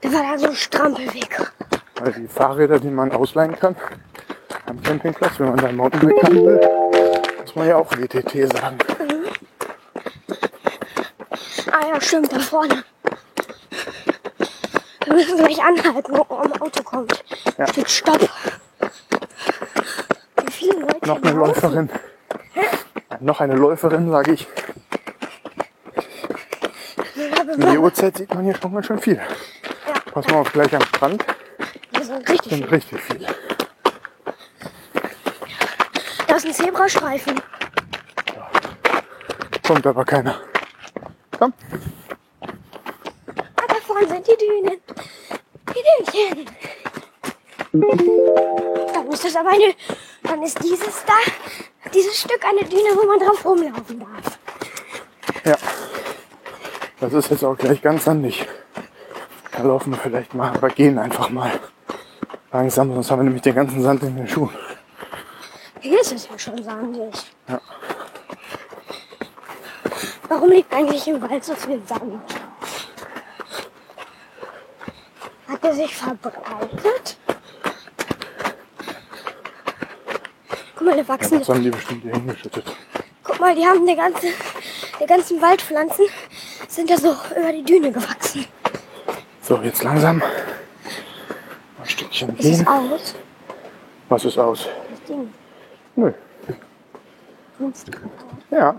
Da 0.00 0.12
war 0.12 0.22
da 0.32 0.38
so 0.38 0.46
ein 0.48 0.54
Strampelweg. 0.54 1.50
Weil 2.00 2.12
die 2.12 2.28
Fahrräder, 2.28 2.78
die 2.78 2.88
man 2.90 3.10
ausleihen 3.12 3.58
kann, 3.58 3.74
am 4.66 4.80
Campingplatz, 4.82 5.32
wenn 5.38 5.48
man 5.48 5.58
sein 5.58 5.76
Mountainbike 5.76 6.22
haben 6.22 6.36
will, 6.46 6.60
muss 7.40 7.56
man 7.56 7.66
ja 7.68 7.76
auch 7.76 7.90
WTT 7.90 8.52
sagen. 8.52 8.78
Ah 11.72 11.86
ja, 11.88 12.00
stimmt, 12.00 12.32
da 12.32 12.38
vorne. 12.38 12.84
Wir 15.08 15.14
müssen 15.16 15.38
gleich 15.38 15.62
anhalten, 15.62 16.12
wo 16.18 16.36
ein 16.36 16.52
Auto 16.60 16.82
kommt. 16.82 17.24
Ja. 17.56 17.66
Steht 17.66 17.90
Stopp. 17.90 18.28
Wie 20.44 20.50
viele 20.52 20.80
Leute 20.80 21.06
Noch 21.06 21.16
eine 21.22 21.30
laufen? 21.32 21.38
Läuferin. 21.38 21.90
Noch 23.20 23.40
eine 23.40 23.54
Läuferin, 23.54 24.10
sage 24.10 24.32
ich. 24.32 24.46
Um 27.54 27.70
die 27.70 27.78
Uhrzeit 27.78 28.18
sieht 28.18 28.34
man 28.34 28.44
hier 28.44 28.54
schon 28.54 28.74
ganz 28.74 28.86
schön 28.86 28.98
viel. 28.98 29.16
Ja, 29.16 29.94
Pass 30.12 30.26
mal 30.26 30.36
auf, 30.40 30.52
gleich 30.52 30.74
am 30.76 30.82
Strand 30.82 31.24
wir 31.92 32.04
sind 32.04 32.28
richtig 32.28 32.50
sind 32.52 32.64
viele. 32.64 32.72
richtig 32.72 33.00
viele. 33.00 33.26
Da 36.26 36.36
ist 36.36 36.46
ein 36.46 36.52
Zebrastreifen. 36.52 37.40
Kommt 39.66 39.86
aber 39.86 40.04
keiner. 40.04 40.36
Komm, 41.38 41.52
Ah, 42.40 43.64
da 43.68 43.74
vorne 43.86 44.06
sind 44.06 44.26
die 44.26 44.36
Dünen. 44.36 44.77
Dünchen. 46.18 46.44
Dann 48.92 49.08
ist 49.08 49.24
das 49.24 49.36
aber 49.36 49.50
eine. 49.50 49.74
Dann 50.22 50.42
ist 50.42 50.62
dieses 50.62 51.04
da, 51.04 51.14
dieses 51.92 52.20
Stück 52.20 52.44
eine 52.44 52.64
Düne, 52.64 52.90
wo 52.96 53.06
man 53.06 53.18
drauf 53.18 53.44
rumlaufen 53.44 54.00
darf. 54.00 54.38
ja. 55.44 55.56
Das 57.00 57.12
ist 57.12 57.30
jetzt 57.30 57.44
auch 57.44 57.56
gleich 57.56 57.80
ganz 57.80 58.04
sandig. 58.04 58.44
Da 59.52 59.62
laufen 59.62 59.92
wir 59.92 59.98
vielleicht 59.98 60.34
mal, 60.34 60.52
aber 60.52 60.68
gehen 60.68 60.98
einfach 60.98 61.30
mal. 61.30 61.52
Langsam, 62.50 62.92
sonst 62.92 63.10
haben 63.10 63.20
wir 63.20 63.24
nämlich 63.24 63.42
den 63.42 63.54
ganzen 63.54 63.82
Sand 63.82 64.02
in 64.02 64.16
den 64.16 64.26
Schuhen. 64.26 64.50
Hier 65.80 66.00
ist 66.00 66.12
es 66.12 66.28
ja 66.28 66.36
schon 66.38 66.60
sandig. 66.62 67.14
Ja. 67.48 67.60
Warum 70.28 70.50
liegt 70.50 70.72
eigentlich 70.74 71.06
im 71.06 71.22
Wald 71.22 71.44
so 71.44 71.54
viel 71.54 71.80
Sand? 71.86 72.20
Er 75.68 75.74
sich 75.74 75.94
verbreitet? 75.94 77.18
Guck 80.74 80.86
mal, 80.86 80.96
da 80.96 81.06
wachsen. 81.06 81.40
Das 81.40 81.48
haben 81.50 81.62
die 81.62 81.68
bestimmt 81.68 82.04
hier 82.04 82.12
hingeschüttet. 82.12 82.64
Guck 83.22 83.38
mal, 83.38 83.54
die 83.54 83.66
haben 83.66 83.84
der 83.84 83.96
ganze, 83.96 84.28
der 84.98 85.06
ganzen 85.06 85.42
Waldpflanzen 85.42 86.06
sind 86.68 86.88
da 86.88 86.96
so 86.96 87.14
über 87.38 87.52
die 87.52 87.62
Düne 87.62 87.92
gewachsen. 87.92 88.46
So, 89.42 89.58
jetzt 89.58 89.82
langsam. 89.82 90.22
Ein 91.82 91.86
Stückchen 91.86 92.34
Ist 92.38 92.46
es 92.46 92.58
gehen. 92.60 92.66
aus? 92.66 93.14
Was 94.08 94.24
ist 94.24 94.38
aus? 94.38 94.66
Das 94.90 95.02
Ding. 95.04 95.34
Nö. 95.96 96.12
Ja. 98.50 98.74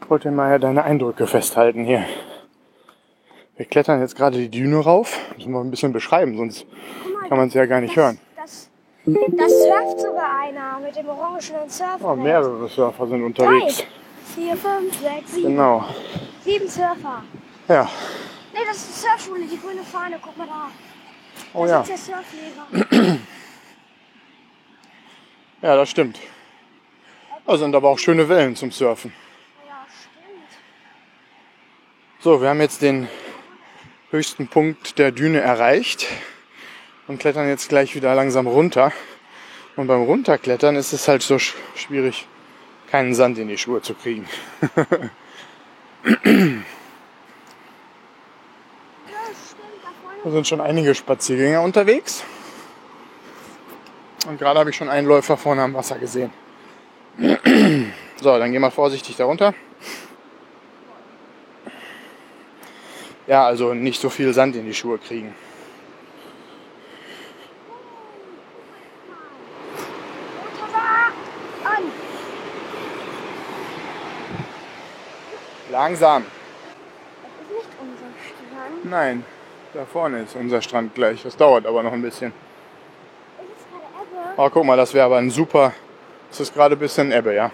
Ich 0.00 0.08
wollte 0.08 0.30
mal 0.30 0.52
ja 0.52 0.58
deine 0.60 0.84
Eindrücke 0.84 1.26
festhalten 1.26 1.84
hier. 1.84 2.04
Wir 3.60 3.66
klettern 3.66 4.00
jetzt 4.00 4.16
gerade 4.16 4.38
die 4.38 4.48
Düne 4.48 4.78
rauf. 4.78 5.18
Müssen 5.36 5.52
wir 5.52 5.60
ein 5.60 5.70
bisschen 5.70 5.92
beschreiben, 5.92 6.34
sonst 6.34 6.66
mal, 7.12 7.28
kann 7.28 7.36
man 7.36 7.48
es 7.48 7.52
ja 7.52 7.66
gar 7.66 7.82
nicht 7.82 7.94
das, 7.94 8.02
hören. 8.02 8.18
Das, 8.34 8.70
Das 9.04 9.52
surft 9.52 10.00
sogar 10.00 10.40
einer 10.40 10.78
mit 10.78 10.96
dem 10.96 11.06
orangenen 11.06 11.68
Surfer. 11.68 11.98
Oh, 12.02 12.16
mehrere 12.16 12.66
Surfer 12.70 13.06
sind 13.06 13.22
unterwegs. 13.22 13.76
Drei, 13.76 13.86
vier, 14.34 14.56
fünf, 14.56 14.98
sechs, 14.98 15.34
sieben. 15.34 15.48
Genau. 15.48 15.84
Sieben 16.42 16.68
Surfer. 16.70 17.22
Ja. 17.68 17.86
Nee, 18.54 18.60
das 18.66 18.76
ist 18.78 18.88
die 18.96 19.00
Surfschule, 19.06 19.42
die 19.44 19.60
grüne 19.60 19.82
Fahne. 19.82 20.16
Guck 20.22 20.38
mal 20.38 20.46
da. 20.46 20.68
Oh 21.52 21.66
Da 21.66 21.70
ja. 21.70 21.84
sitzt 21.84 22.08
der 22.08 22.14
Surflehrer. 22.16 23.18
Ja, 25.60 25.76
das 25.76 25.90
stimmt. 25.90 26.18
Da 27.44 27.58
sind 27.58 27.74
aber 27.74 27.90
auch 27.90 27.98
schöne 27.98 28.26
Wellen 28.30 28.56
zum 28.56 28.70
Surfen. 28.70 29.12
Ja, 29.68 29.84
stimmt. 29.90 30.48
So, 32.20 32.40
wir 32.40 32.48
haben 32.48 32.62
jetzt 32.62 32.80
den 32.80 33.06
höchsten 34.10 34.48
Punkt 34.48 34.98
der 34.98 35.12
Düne 35.12 35.40
erreicht 35.40 36.06
und 37.06 37.18
klettern 37.18 37.48
jetzt 37.48 37.68
gleich 37.68 37.94
wieder 37.94 38.14
langsam 38.14 38.46
runter. 38.46 38.92
Und 39.76 39.86
beim 39.86 40.02
Runterklettern 40.02 40.76
ist 40.76 40.92
es 40.92 41.08
halt 41.08 41.22
so 41.22 41.38
sch 41.38 41.54
schwierig, 41.76 42.26
keinen 42.90 43.14
Sand 43.14 43.38
in 43.38 43.48
die 43.48 43.58
Schuhe 43.58 43.82
zu 43.82 43.94
kriegen. 43.94 44.28
Da 50.22 50.30
sind 50.30 50.46
schon 50.46 50.60
einige 50.60 50.94
Spaziergänger 50.94 51.62
unterwegs. 51.62 52.24
Und 54.26 54.38
gerade 54.38 54.60
habe 54.60 54.68
ich 54.68 54.76
schon 54.76 54.90
einen 54.90 55.06
Läufer 55.06 55.38
vorne 55.38 55.62
am 55.62 55.72
Wasser 55.74 55.98
gesehen. 55.98 56.30
So, 58.22 58.38
dann 58.38 58.52
gehen 58.52 58.60
wir 58.60 58.70
vorsichtig 58.70 59.16
darunter. 59.16 59.54
Ja, 63.30 63.46
also 63.46 63.74
nicht 63.74 64.00
so 64.00 64.10
viel 64.10 64.34
Sand 64.34 64.56
in 64.56 64.66
die 64.66 64.74
Schuhe 64.74 64.98
kriegen. 64.98 65.32
Langsam. 75.70 76.24
Das 77.22 77.30
ist 77.30 77.52
nicht 77.52 77.68
unser 77.80 78.08
Strand. 78.18 78.84
Nein, 78.90 79.24
da 79.74 79.84
vorne 79.84 80.22
ist 80.22 80.34
unser 80.34 80.60
Strand 80.60 80.96
gleich. 80.96 81.22
Das 81.22 81.36
dauert 81.36 81.66
aber 81.66 81.84
noch 81.84 81.92
ein 81.92 82.02
bisschen. 82.02 82.32
Es 83.38 83.44
ist 83.44 83.70
gerade 83.70 84.32
Ebbe. 84.32 84.42
Oh, 84.42 84.50
guck 84.52 84.64
mal, 84.64 84.76
das 84.76 84.92
wäre 84.92 85.06
aber 85.06 85.18
ein 85.18 85.30
super. 85.30 85.72
Es 86.32 86.40
ist 86.40 86.52
gerade 86.52 86.74
ein 86.74 86.80
bisschen 86.80 87.12
Ebbe, 87.12 87.32
ja. 87.32 87.52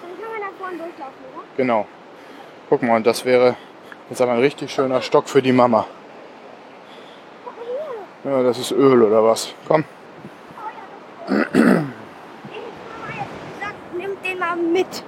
Dann 0.00 0.22
kann 0.22 0.30
man 0.30 0.40
da 0.40 0.56
vorne 0.56 0.78
durchlaufen, 0.78 1.24
oder? 1.34 1.44
Genau. 1.56 1.88
Guck 2.68 2.82
mal, 2.84 2.94
und 2.94 3.04
das 3.04 3.24
wäre 3.24 3.56
jetzt 4.12 4.20
aber 4.20 4.32
ein 4.32 4.40
richtig 4.40 4.70
schöner 4.70 5.00
Stock 5.00 5.26
für 5.26 5.40
die 5.40 5.52
Mama. 5.52 5.86
Ja, 8.24 8.42
das 8.42 8.58
ist 8.58 8.70
Öl 8.70 9.02
oder 9.02 9.24
was? 9.24 9.54
Komm. 9.66 9.84
Nimm 13.94 14.16
den 14.22 14.38
mal 14.38 14.54
mit. 14.54 15.02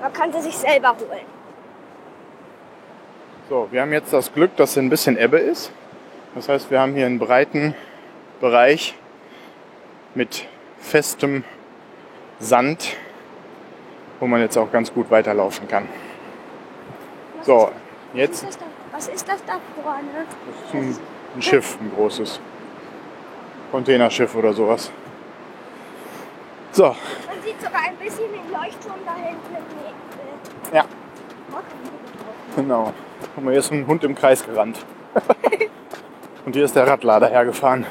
Man 0.00 0.12
kann 0.14 0.32
sie 0.32 0.40
sich 0.40 0.56
selber 0.56 0.96
holen. 0.98 1.26
So, 3.50 3.68
wir 3.70 3.82
haben 3.82 3.92
jetzt 3.92 4.14
das 4.14 4.32
Glück, 4.32 4.56
dass 4.56 4.72
hier 4.72 4.82
ein 4.82 4.88
bisschen 4.88 5.18
Ebbe 5.18 5.36
ist. 5.38 5.70
Das 6.34 6.48
heißt, 6.48 6.70
wir 6.70 6.80
haben 6.80 6.94
hier 6.94 7.04
einen 7.04 7.18
breiten 7.18 7.74
Bereich 8.40 8.94
mit 10.14 10.46
festem 10.78 11.44
Sand, 12.38 12.96
wo 14.18 14.26
man 14.26 14.40
jetzt 14.40 14.56
auch 14.56 14.72
ganz 14.72 14.94
gut 14.94 15.10
weiterlaufen 15.10 15.68
kann. 15.68 15.86
So, 17.42 17.70
jetzt 18.14 18.46
was 18.92 19.08
ist 19.08 19.26
das 19.28 19.44
da, 19.44 19.54
vorne? 19.82 20.02
das 20.14 20.68
ist 20.68 20.74
ein, 20.74 20.96
ein 21.34 21.42
Schiff, 21.42 21.76
ein 21.80 21.90
großes 21.96 22.40
Containerschiff 23.72 24.34
oder 24.36 24.52
sowas. 24.52 24.92
So, 26.70 26.84
Man 26.84 26.96
sieht 27.44 27.60
sogar 27.60 27.80
ein 27.88 27.96
bisschen 27.96 28.30
den 28.32 28.52
Leuchtturm 28.52 28.96
da 29.04 29.14
hinten. 29.16 29.56
Ja, 30.72 30.84
genau. 32.54 32.92
Guck 33.34 33.44
mal, 33.44 33.50
hier 33.50 33.60
ist 33.60 33.72
ein 33.72 33.86
Hund 33.86 34.04
im 34.04 34.14
Kreis 34.14 34.44
gerannt. 34.44 34.84
Und 36.44 36.54
hier 36.54 36.64
ist 36.64 36.76
der 36.76 36.86
Radlader 36.86 37.28
hergefahren. 37.28 37.86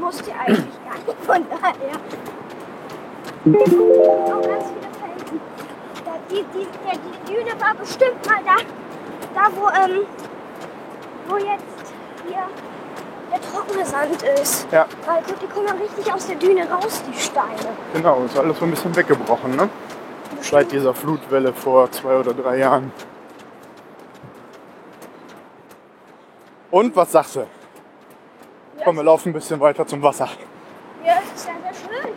Musste 0.00 0.32
eigentlich 0.32 0.64
gar 0.84 0.94
nicht 1.06 1.24
von 1.24 1.44
daher. 1.50 1.74
Oh, 3.48 4.42
ganz 4.42 4.64
viele 4.68 4.90
Felsen. 5.00 5.40
Da, 6.04 6.12
die, 6.28 6.44
die, 6.52 6.66
die 6.66 7.17
Düne 7.38 7.60
war 7.60 7.74
bestimmt 7.74 8.26
mal 8.26 8.40
da, 8.44 8.56
da 9.34 9.48
wo, 9.54 9.68
ähm, 9.68 10.06
wo 11.28 11.36
jetzt 11.36 11.92
hier 12.26 12.42
der 13.30 13.40
trockene 13.40 13.84
Sand 13.84 14.22
ist. 14.40 14.66
Ja, 14.72 14.86
Weil 15.06 15.22
guck, 15.26 15.38
die 15.38 15.46
kommen 15.46 15.68
richtig 15.80 16.12
aus 16.12 16.26
der 16.26 16.36
Düne 16.36 16.68
raus, 16.68 17.02
die 17.06 17.16
Steine. 17.18 17.76
genau, 17.94 18.24
ist 18.24 18.36
alles 18.36 18.58
so 18.58 18.64
ein 18.64 18.70
bisschen 18.70 18.94
weggebrochen, 18.96 19.54
ne? 19.54 19.68
Seit 20.40 20.72
dieser 20.72 20.94
Flutwelle 20.94 21.52
vor 21.52 21.90
zwei 21.92 22.16
oder 22.18 22.34
drei 22.34 22.58
Jahren. 22.58 22.92
Und 26.70 26.94
was 26.96 27.12
sagst 27.12 27.36
du? 27.36 27.46
Komm, 28.84 28.96
wir 28.96 29.04
laufen 29.04 29.30
ein 29.30 29.32
bisschen 29.32 29.60
weiter 29.60 29.86
zum 29.86 30.02
Wasser. 30.02 30.28
Ja, 31.04 31.14
das 31.16 31.40
ist 31.40 31.48
ja 31.48 31.54
sehr 31.62 31.74
schön. 31.74 32.12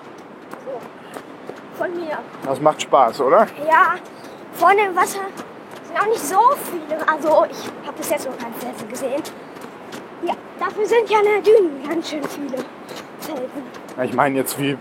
So. 0.65 1.77
Von 1.77 1.95
mir. 1.95 2.17
Das 2.45 2.59
macht 2.59 2.81
Spaß, 2.81 3.21
oder? 3.21 3.47
Ja, 3.67 3.95
vorne 4.61 4.81
im 4.85 4.95
Wasser 4.95 5.21
sind 5.87 5.99
auch 5.99 6.05
nicht 6.05 6.21
so 6.21 6.39
viele. 6.69 7.07
Also 7.09 7.45
ich 7.49 7.87
habe 7.87 7.97
bis 7.97 8.09
jetzt 8.11 8.27
noch 8.27 8.37
keinen 8.37 8.53
Felsen 8.53 8.87
gesehen. 8.87 9.23
Ja, 10.23 10.35
dafür 10.59 10.85
sind 10.85 11.09
ja 11.09 11.17
in 11.19 11.25
der 11.25 11.41
Düne 11.41 11.87
ganz 11.87 12.09
schön 12.09 12.23
viele 12.23 12.63
Felsen. 13.19 13.63
Ja, 13.97 14.03
Ich 14.03 14.13
meine 14.13 14.37
jetzt, 14.37 14.59
wie, 14.59 14.69
äh, 14.71 14.77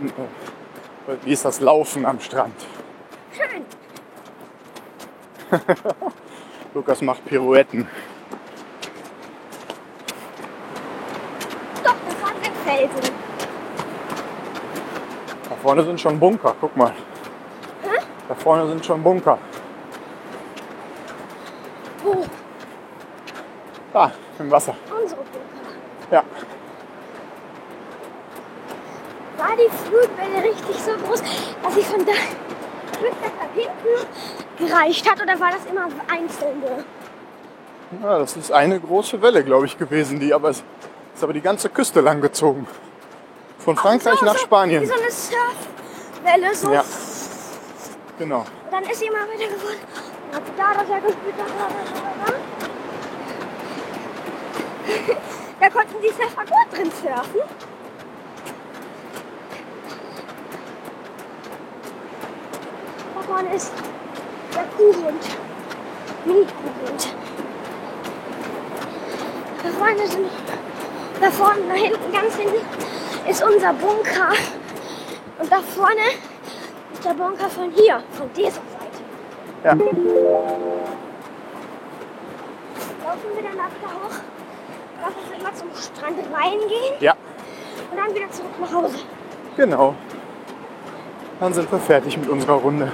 wie 1.24 1.32
ist 1.32 1.46
das 1.46 1.60
Laufen 1.60 2.04
am 2.04 2.20
Strand? 2.20 2.54
Schön. 3.32 3.64
Lukas 6.74 7.00
macht 7.00 7.24
Pirouetten. 7.24 7.88
Doch, 11.82 11.94
das 12.06 12.22
war 12.22 12.28
ein 12.28 12.52
Felsen. 12.66 13.14
Da 15.48 15.56
vorne 15.56 15.84
sind 15.84 15.98
schon 15.98 16.20
Bunker, 16.20 16.54
guck 16.60 16.76
mal. 16.76 16.92
Da 18.28 18.34
vorne 18.34 18.68
sind 18.68 18.84
schon 18.84 19.02
Bunker. 19.02 19.38
Wo? 22.02 22.24
Da, 23.92 24.12
im 24.40 24.50
Wasser. 24.50 24.74
Unsere 24.90 25.20
Bunker. 25.20 25.40
Ja, 26.10 26.24
War 29.40 29.56
die 29.56 29.70
Flutwelle 29.70 30.50
richtig 30.50 30.76
so 30.76 30.90
groß, 31.06 31.22
dass 31.62 31.74
sie 31.74 31.82
von 31.82 32.04
da 32.04 32.12
bis 32.12 33.10
nach 33.22 33.54
hinten 33.54 34.06
gereicht 34.58 35.10
hat? 35.10 35.22
Oder 35.22 35.40
war 35.40 35.50
das 35.50 35.64
immer 35.64 35.88
einzelne? 36.12 36.84
ja 38.02 38.18
das 38.18 38.36
ist 38.36 38.52
eine 38.52 38.78
große 38.78 39.22
Welle, 39.22 39.42
glaube 39.42 39.64
ich, 39.64 39.78
gewesen, 39.78 40.20
die 40.20 40.34
aber 40.34 40.50
ist 40.50 40.62
aber 41.22 41.32
die 41.32 41.40
ganze 41.40 41.70
Küste 41.70 42.02
lang 42.02 42.20
gezogen. 42.20 42.66
Von 43.58 43.76
Frankreich 43.76 44.18
so, 44.18 44.26
nach 44.26 44.34
so, 44.36 44.40
Spanien. 44.40 44.82
Wie 44.82 44.86
so 44.86 44.94
eine 44.94 45.10
Surfwelle. 45.10 46.54
So. 46.54 46.72
Ja, 46.72 46.84
genau. 48.18 48.44
Dann 48.70 48.84
ist 48.84 48.98
sie 48.98 49.06
immer 49.06 49.20
weiter 49.20 49.52
geworden. 49.52 49.80
Hat 50.32 50.42
da 50.56 50.74
das 50.74 50.88
hergespielt, 50.88 51.34
da, 51.36 51.44
da, 51.44 51.66
da, 51.66 52.00
da, 52.02 52.09
da. 55.60 55.70
Konnten 55.70 56.02
die 56.02 56.08
Surfer 56.08 56.44
gut 56.44 56.76
drin 56.76 56.90
surfen. 56.90 57.40
Da 63.14 63.20
vorne 63.22 63.54
ist 63.54 63.72
der 64.54 64.64
Kuhhund. 64.76 65.24
Mini-Kuhhund. 66.24 67.14
Da 69.62 69.70
vorne 69.70 70.06
sind, 70.06 70.30
da 71.20 71.30
vorne, 71.30 71.60
da 71.68 71.74
hinten, 71.74 72.12
ganz 72.12 72.34
hinten 72.34 72.66
ist 73.28 73.42
unser 73.42 73.72
Bunker. 73.74 74.32
Und 75.38 75.52
da 75.52 75.60
vorne 75.60 76.10
ist 76.92 77.04
der 77.04 77.14
Bunker 77.14 77.48
von 77.48 77.70
hier, 77.70 78.02
von 78.12 78.30
dieser 78.32 78.50
Seite. 78.52 79.00
Ja. 79.64 79.70
Laufen 83.04 83.34
wir 83.34 83.42
dann 83.42 83.60
ab 83.60 83.72
da 83.82 83.88
hoch. 83.88 84.39
Lassen 85.00 85.16
wir 85.30 85.38
immer 85.40 85.54
zum 85.54 85.68
Strand 85.74 86.18
reingehen 86.32 86.94
Ja, 87.00 87.14
und 87.90 87.96
dann 87.96 88.14
wieder 88.14 88.30
zurück 88.30 88.50
nach 88.60 88.72
Hause. 88.72 88.98
genau. 89.56 89.94
Dann 91.40 91.54
sind 91.54 91.72
wir 91.72 91.78
fertig 91.78 92.18
mit 92.18 92.28
unserer 92.28 92.52
Runde. 92.54 92.92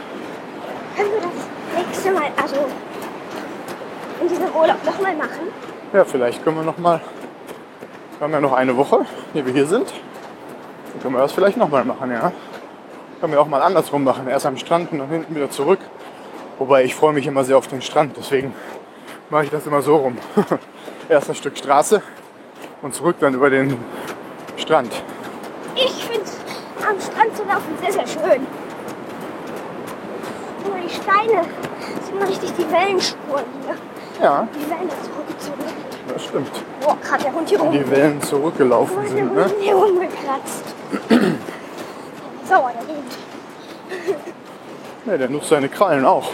Können 0.96 1.10
wir 1.10 1.20
das 1.20 1.84
nächste 1.86 2.12
Mal, 2.12 2.30
also 2.40 2.56
in 4.20 4.28
diesem 4.28 4.44
Urlaub 4.54 4.84
nochmal 4.84 5.16
machen? 5.16 5.48
Ja, 5.92 6.04
vielleicht 6.04 6.44
können 6.44 6.56
wir 6.58 6.62
noch 6.62 6.78
mal. 6.78 7.00
Wir 8.18 8.24
haben 8.24 8.32
ja 8.32 8.40
noch 8.40 8.52
eine 8.52 8.76
Woche, 8.76 9.04
die 9.34 9.44
wir 9.44 9.52
hier 9.52 9.66
sind. 9.66 9.92
Dann 10.92 11.02
können 11.02 11.14
wir 11.16 11.22
das 11.22 11.32
vielleicht 11.32 11.56
noch 11.56 11.68
mal 11.68 11.84
machen, 11.84 12.10
ja. 12.12 12.30
Können 13.20 13.32
wir 13.32 13.40
auch 13.40 13.48
mal 13.48 13.62
andersrum 13.62 14.04
machen. 14.04 14.28
Erst 14.28 14.46
am 14.46 14.56
Strand 14.56 14.92
und 14.92 15.00
dann 15.00 15.08
hinten 15.08 15.34
wieder 15.34 15.50
zurück. 15.50 15.80
Wobei 16.58 16.84
ich 16.84 16.94
freue 16.94 17.12
mich 17.14 17.26
immer 17.26 17.42
sehr 17.44 17.58
auf 17.58 17.66
den 17.66 17.82
Strand, 17.82 18.16
deswegen 18.16 18.54
mache 19.30 19.44
ich 19.44 19.50
das 19.50 19.66
immer 19.66 19.82
so 19.82 19.96
rum. 19.96 20.18
Erst 21.08 21.28
ein 21.30 21.34
Stück 21.36 21.56
Straße 21.56 22.02
Und 22.82 22.94
zurück 22.94 23.16
dann 23.20 23.34
über 23.34 23.50
den 23.50 23.76
Strand. 24.56 24.92
Ich 25.74 26.04
finde 26.04 26.24
am 26.88 27.00
Strand 27.00 27.36
zu 27.36 27.44
laufen 27.44 27.76
sehr, 27.80 27.92
sehr 27.92 28.06
schön. 28.06 28.46
Mal, 30.70 30.80
die 30.82 30.90
Steine. 30.94 31.42
Das 31.96 32.06
sind 32.08 32.22
richtig 32.22 32.52
die 32.56 32.72
Wellenspuren 32.72 33.44
hier. 33.64 33.76
Ja, 34.22 34.48
Die 34.54 34.70
Wellen 34.70 34.90
zurückgezogen. 35.04 35.64
das 36.12 36.24
stimmt. 36.24 36.50
Boah, 36.80 36.96
gerade 37.02 37.22
der 37.24 37.32
Hund 37.34 37.48
hier 37.48 37.60
rum. 37.60 37.72
Die 37.72 37.90
Wellen 37.90 38.22
zurückgelaufen 38.22 38.96
der 39.02 39.08
sind, 39.10 39.34
ne? 39.34 39.44
Hund 39.44 39.54
hier 39.60 39.74
rumgekratzt? 39.74 40.64
Sauer, 42.48 42.72
der 42.74 42.94
Hund. 42.94 44.16
Ja, 45.06 45.16
der 45.18 45.28
nutzt 45.28 45.48
seine 45.50 45.68
Krallen 45.68 46.04
auch. 46.04 46.30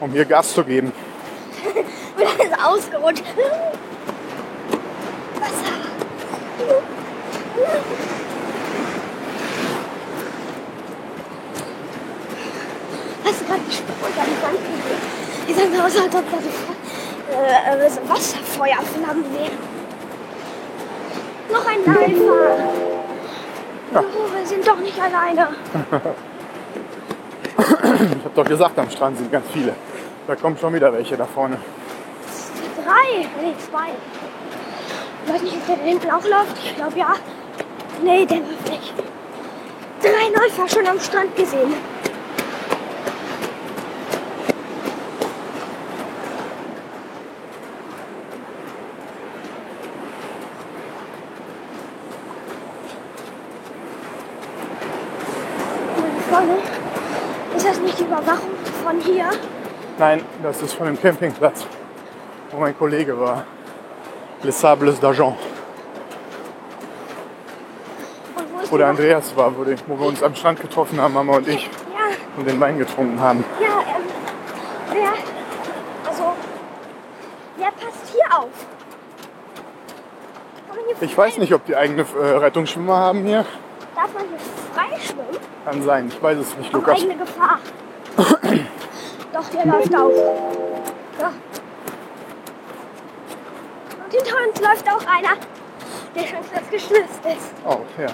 Um 0.00 0.10
hier 0.10 0.24
Gas 0.24 0.52
zu 0.52 0.64
geben. 0.64 0.92
Und 2.16 2.22
dann 2.24 2.46
ist 2.46 2.52
er 2.52 2.53
ausgerutscht. 2.64 3.24
Wasser. 5.40 5.74
Hast 13.24 13.40
du 13.40 13.44
gerade 13.44 13.60
die 13.68 13.72
Spur 13.72 13.94
unter 14.06 14.24
die 14.24 14.42
Wand 14.42 14.58
gesehen? 14.58 15.02
Die 15.48 15.52
sahen 15.52 15.80
aus, 15.80 15.96
als 15.96 16.14
ob 16.14 16.30
da 16.30 16.38
so, 16.40 16.50
äh, 17.36 17.86
äh, 17.86 17.90
so 17.90 18.00
Wasserfeuerflammen 18.08 19.24
wären. 19.34 19.58
Noch 21.52 21.66
ein 21.66 21.84
Läufer. 21.84 22.58
Ja. 23.92 24.00
Oh, 24.00 24.36
wir 24.36 24.46
sind 24.46 24.66
doch 24.66 24.78
nicht 24.78 24.98
alleine. 25.00 25.48
Ich 27.56 28.24
habe 28.24 28.34
doch 28.34 28.44
gesagt, 28.44 28.78
am 28.78 28.90
Strand 28.90 29.18
sind 29.18 29.30
ganz 29.30 29.46
viele. 29.52 29.74
Da 30.26 30.34
kommen 30.34 30.56
schon 30.58 30.74
wieder 30.74 30.92
welche 30.92 31.16
da 31.16 31.26
vorne. 31.26 31.58
Drei, 32.84 33.26
nee, 33.40 33.54
zwei. 33.70 33.90
Ich 35.24 35.32
weiß 35.32 35.42
nicht, 35.42 35.56
ob 35.56 35.66
der 35.66 35.76
hinten 35.76 36.10
auch 36.10 36.22
läuft. 36.22 36.58
Ich 36.62 36.76
glaube 36.76 36.98
ja. 36.98 37.14
Nee, 38.02 38.26
der 38.26 38.38
läuft 38.38 38.70
nicht. 38.70 38.92
Drei 40.02 40.28
Läufer 40.38 40.68
schon 40.68 40.86
am 40.86 41.00
Strand 41.00 41.34
gesehen. 41.34 41.72
Vorne, 56.28 56.56
ist 57.56 57.66
das 57.66 57.80
nicht 57.80 57.98
die 57.98 58.02
Überwachung 58.02 58.50
von 58.82 59.00
hier? 59.00 59.30
Nein, 59.98 60.22
das 60.42 60.60
ist 60.60 60.74
von 60.74 60.86
dem 60.86 61.00
Campingplatz, 61.00 61.64
wo 62.54 62.60
mein 62.60 62.76
Kollege 62.78 63.18
war. 63.18 63.44
Les 64.42 64.58
Sables 64.58 65.00
d'Argent. 65.00 65.34
Und 68.36 68.52
wo 68.52 68.60
ist 68.60 68.70
Wo 68.70 68.76
die 68.76 68.78
der 68.78 68.88
Andreas 68.88 69.36
war, 69.36 69.52
wo, 69.56 69.64
wir 69.64 70.06
uns 70.06 70.22
am 70.22 70.34
Strand 70.34 70.60
getroffen 70.60 71.00
haben, 71.00 71.14
Mama 71.14 71.36
und 71.36 71.48
ich, 71.48 71.64
Ja, 71.64 72.14
und 72.36 72.46
den 72.46 72.60
Wein 72.60 72.78
getrunken 72.78 73.18
haben. 73.20 73.44
ja, 73.60 73.66
ähm, 73.66 74.04
wer, 74.92 75.12
also, 76.08 76.32
wer 77.56 77.70
passt 77.72 78.12
hier 78.12 78.38
auf? 78.38 78.48
Hier 80.86 81.02
Ich 81.08 81.16
weiß 81.16 81.38
nicht, 81.38 81.54
ob 81.54 81.64
die 81.64 81.76
eigene 81.76 82.02
äh, 82.02 82.24
Rettungsschwimmer 82.36 82.96
haben 82.96 83.24
hier. 83.24 83.44
Darf 83.94 84.12
man 84.12 84.24
hier 84.28 84.38
frei 84.74 85.00
schwimmen? 85.00 85.38
Kann 85.64 85.82
sein, 85.82 86.08
ich 86.08 86.22
weiß 86.22 86.38
es 86.38 86.56
nicht, 86.58 86.68
Auf 86.68 86.74
Lukas. 86.74 87.00
eigene 87.00 87.16
Gefahr. 87.16 87.58
Doch, 89.32 89.48
der 89.48 89.66
läuft 89.66 89.96
auch. 89.96 90.10
Ja. 91.20 91.32
Und 94.24 94.30
hinter 94.30 94.48
uns 94.48 94.60
läuft 94.60 94.88
auch 94.88 95.06
einer, 95.06 95.36
der 96.14 96.22
schon 96.26 96.42
fast 96.44 96.70
geschnitzt 96.70 97.20
ist. 97.26 97.52
Oh, 97.66 97.80
ja. 98.00 98.06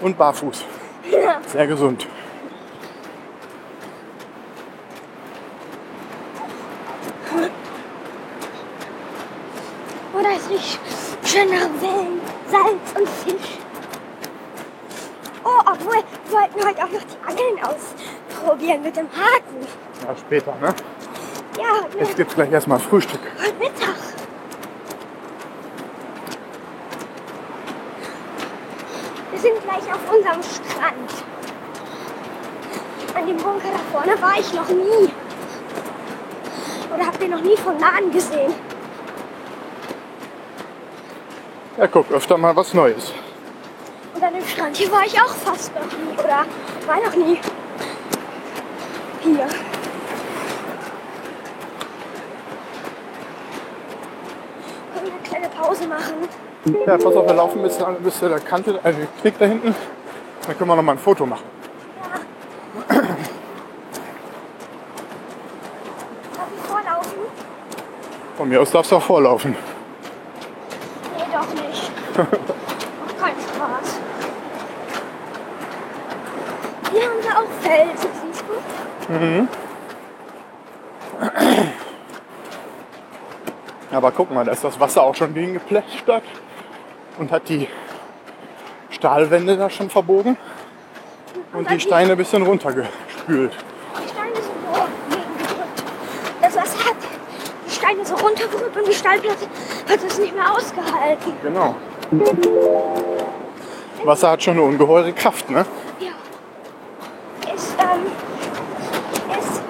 Und 0.00 0.16
barfuß. 0.16 0.64
Ja. 1.10 1.40
Sehr 1.48 1.66
gesund. 1.66 2.06
Oh, 10.12 10.22
da 10.22 10.30
ist 10.36 10.50
richtig 10.50 10.78
schöner 11.24 11.68
Wellen, 11.80 12.20
Salz 12.48 12.94
und 12.96 13.08
Fisch. 13.08 13.58
Oh, 15.44 15.60
obwohl, 15.66 15.96
wir 15.96 16.32
wollten 16.32 16.68
heute 16.68 16.84
auch 16.84 16.90
noch 16.90 17.02
die 17.02 17.28
Angeln 17.28 17.58
ausprobieren 17.64 18.82
mit 18.82 18.96
dem 18.96 19.08
Haken. 19.08 19.66
Ja, 20.06 20.16
später, 20.16 20.54
ne? 20.60 20.74
Ja, 21.58 21.86
Jetzt 21.98 22.08
mit 22.08 22.16
gibt's 22.16 22.34
gleich 22.34 22.52
erstmal 22.52 22.78
Frühstück. 22.78 23.20
heute 23.40 23.54
Gleich 29.74 29.92
auf 29.92 30.14
unserem 30.14 30.40
Strand. 30.42 31.10
An 33.14 33.26
dem 33.26 33.36
Bunker 33.36 33.68
da 33.72 33.78
vorne 33.90 34.22
war 34.22 34.38
ich 34.38 34.52
noch 34.52 34.68
nie. 34.68 35.10
Oder 36.94 37.06
habt 37.06 37.20
ihr 37.20 37.28
noch 37.28 37.40
nie 37.40 37.56
von 37.56 37.76
nahen 37.78 38.12
gesehen? 38.12 38.54
Ja, 41.76 41.88
guck, 41.88 42.10
öfter 42.12 42.38
mal 42.38 42.54
was 42.54 42.72
Neues. 42.72 43.12
Und 44.14 44.22
an 44.22 44.34
dem 44.34 44.46
Strand 44.46 44.76
hier 44.76 44.92
war 44.92 45.04
ich 45.04 45.20
auch 45.20 45.34
fast 45.34 45.74
noch 45.74 45.82
nie. 45.82 46.18
Oder 46.18 46.46
war 46.86 47.00
noch 47.04 47.16
nie. 47.16 47.40
Hier. 49.22 49.48
Können 54.92 55.06
wir 55.06 55.12
eine 55.12 55.22
kleine 55.24 55.48
Pause 55.48 55.88
machen? 55.88 56.23
Ja, 56.86 56.96
pass 56.96 57.14
auf, 57.14 57.26
wir 57.26 57.34
laufen 57.34 57.62
bis, 57.62 57.80
an- 57.82 57.96
bis 57.96 58.18
zu 58.18 58.28
der 58.28 58.40
Kante, 58.40 58.78
also 58.82 58.98
den 58.98 59.08
Knick 59.20 59.38
da 59.38 59.44
hinten. 59.46 59.74
Dann 60.46 60.58
können 60.58 60.70
wir 60.70 60.76
noch 60.76 60.82
mal 60.82 60.92
ein 60.92 60.98
Foto 60.98 61.26
machen. 61.26 61.42
Darf 62.88 63.00
ich 66.54 66.60
vorlaufen? 66.70 67.18
Von 68.36 68.48
mir 68.48 68.60
aus 68.60 68.70
darfst 68.70 68.92
du 68.92 68.96
auch 68.96 69.02
vorlaufen. 69.02 69.56
Nee, 71.16 71.24
doch 71.32 71.48
nicht. 71.62 71.90
Macht 72.16 73.20
keinen 73.20 73.40
Spaß. 73.40 73.98
Hier 76.92 77.02
haben 77.02 77.22
wir 77.22 77.38
auch 77.38 77.50
Felsen, 77.60 78.10
siehst 78.22 78.44
du? 78.48 78.54
Aber 83.94 84.10
guck 84.10 84.32
mal, 84.32 84.44
da 84.44 84.52
ist 84.52 84.64
das 84.64 84.78
Wasser 84.80 85.02
auch 85.02 85.14
schon 85.14 85.34
gegen 85.34 85.54
geplätschert 85.54 86.24
und 87.18 87.30
hat 87.30 87.48
die 87.48 87.68
Stahlwände 88.90 89.56
da 89.56 89.70
schon 89.70 89.88
verbogen 89.88 90.36
und 91.52 91.70
die 91.70 91.78
Steine 91.80 92.12
ein 92.12 92.18
bisschen 92.18 92.42
runtergespült. 92.42 93.52
Die 94.02 94.08
Steine 94.08 94.34
sind 94.34 94.44
so 94.44 94.82
gegengedrückt. 94.82 95.84
Das 96.42 96.56
Wasser 96.56 96.84
hat 96.86 96.96
die 97.66 97.70
Steine 97.70 98.04
so 98.04 98.14
runtergerückt 98.16 98.76
und 98.76 98.88
die 98.88 98.94
Steinplatte 98.94 99.46
hat 99.88 100.00
es 100.04 100.18
nicht 100.18 100.34
mehr 100.34 100.52
ausgehalten. 100.52 101.32
Genau. 101.42 101.76
Wasser 104.04 104.30
hat 104.32 104.42
schon 104.42 104.54
eine 104.54 104.62
ungeheure 104.62 105.12
Kraft, 105.12 105.48
ne? 105.50 105.64
Ja. 106.00 106.10
Ist, 107.54 107.74
ähm, 107.78 108.06
ist, 109.38 109.62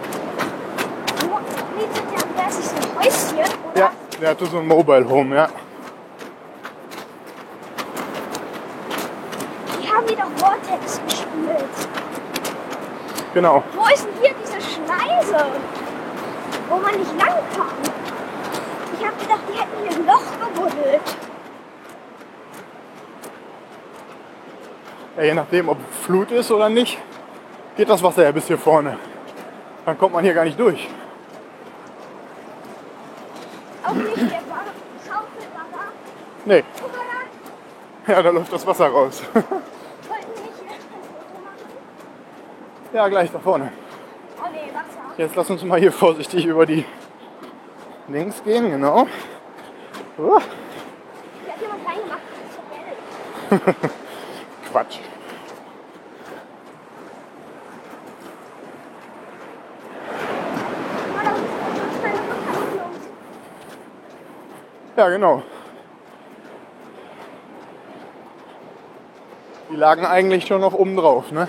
wo 1.28 1.38
lebt 1.78 1.96
der 2.10 2.22
Andreas 2.22 2.56
sich 2.56 2.66
so 2.66 2.74
ein 2.76 2.82
Häuschen, 2.98 3.38
oder? 3.38 3.80
Ja, 3.80 3.92
der 4.24 4.30
hatte 4.30 4.46
so 4.46 4.56
ein 4.58 4.66
Mobile 4.66 5.06
Home, 5.06 5.36
ja. 5.36 5.48
Die 9.82 9.86
haben 9.86 10.06
doch 10.06 10.46
Vortex 10.46 10.98
gespielt. 11.06 11.64
Genau. 13.34 13.62
Wo 13.74 13.84
ist 13.92 14.06
denn 14.06 14.14
hier 14.22 14.34
diese 14.42 14.60
Schneise? 14.62 15.44
Wo 16.70 16.76
man 16.76 16.98
nicht 16.98 17.10
lang 17.18 17.34
kann. 17.54 17.66
Ich 18.98 19.06
hab 19.06 19.20
gedacht, 19.20 19.40
die 19.52 19.58
hätten 19.58 19.86
hier 19.86 19.98
ein 19.98 20.06
Loch 20.06 20.22
gebuddelt. 20.40 21.02
Ja, 25.18 25.22
je 25.22 25.34
nachdem, 25.34 25.68
ob 25.68 25.76
Flut 26.02 26.30
ist 26.30 26.50
oder 26.50 26.70
nicht, 26.70 26.96
geht 27.76 27.90
das 27.90 28.02
Wasser 28.02 28.22
ja 28.22 28.32
bis 28.32 28.46
hier 28.46 28.56
vorne. 28.56 28.96
Dann 29.84 29.98
kommt 29.98 30.14
man 30.14 30.24
hier 30.24 30.32
gar 30.32 30.44
nicht 30.44 30.58
durch. 30.58 30.88
Auch 33.86 33.92
nicht 33.92 34.16
der 34.16 34.40
Wa- 34.48 34.64
Schaufelbagger. 35.06 35.92
Nee, 36.46 36.62
ja, 38.06 38.22
da 38.22 38.30
läuft 38.30 38.52
das 38.52 38.66
Wasser 38.66 38.88
raus. 38.88 39.22
Ja, 42.92 43.08
gleich 43.08 43.32
da 43.32 43.38
vorne. 43.38 43.72
Jetzt 45.16 45.34
lass 45.36 45.48
uns 45.48 45.64
mal 45.64 45.80
hier 45.80 45.90
vorsichtig 45.90 46.44
über 46.44 46.66
die 46.66 46.84
links 48.08 48.42
gehen, 48.44 48.70
genau. 48.70 49.06
Uh, 50.18 50.38
Hier 51.44 51.52
hat 51.52 51.60
jemand 51.60 51.88
reingemacht. 51.88 52.20
Das 53.50 53.58
ist 53.58 53.60
so 53.60 53.62
gelb. 53.64 53.76
Quatsch. 54.70 54.98
Guck 61.06 61.16
mal, 61.16 61.24
da 61.24 61.30
ist 61.30 61.38
eine 61.38 62.12
Rückhaltung. 62.12 62.90
Ja, 64.96 65.08
genau. 65.08 65.42
Die 69.74 69.80
lagen 69.80 70.06
eigentlich 70.06 70.46
schon 70.46 70.60
noch 70.60 70.72
oben 70.72 70.96
drauf, 70.96 71.32
ne? 71.32 71.48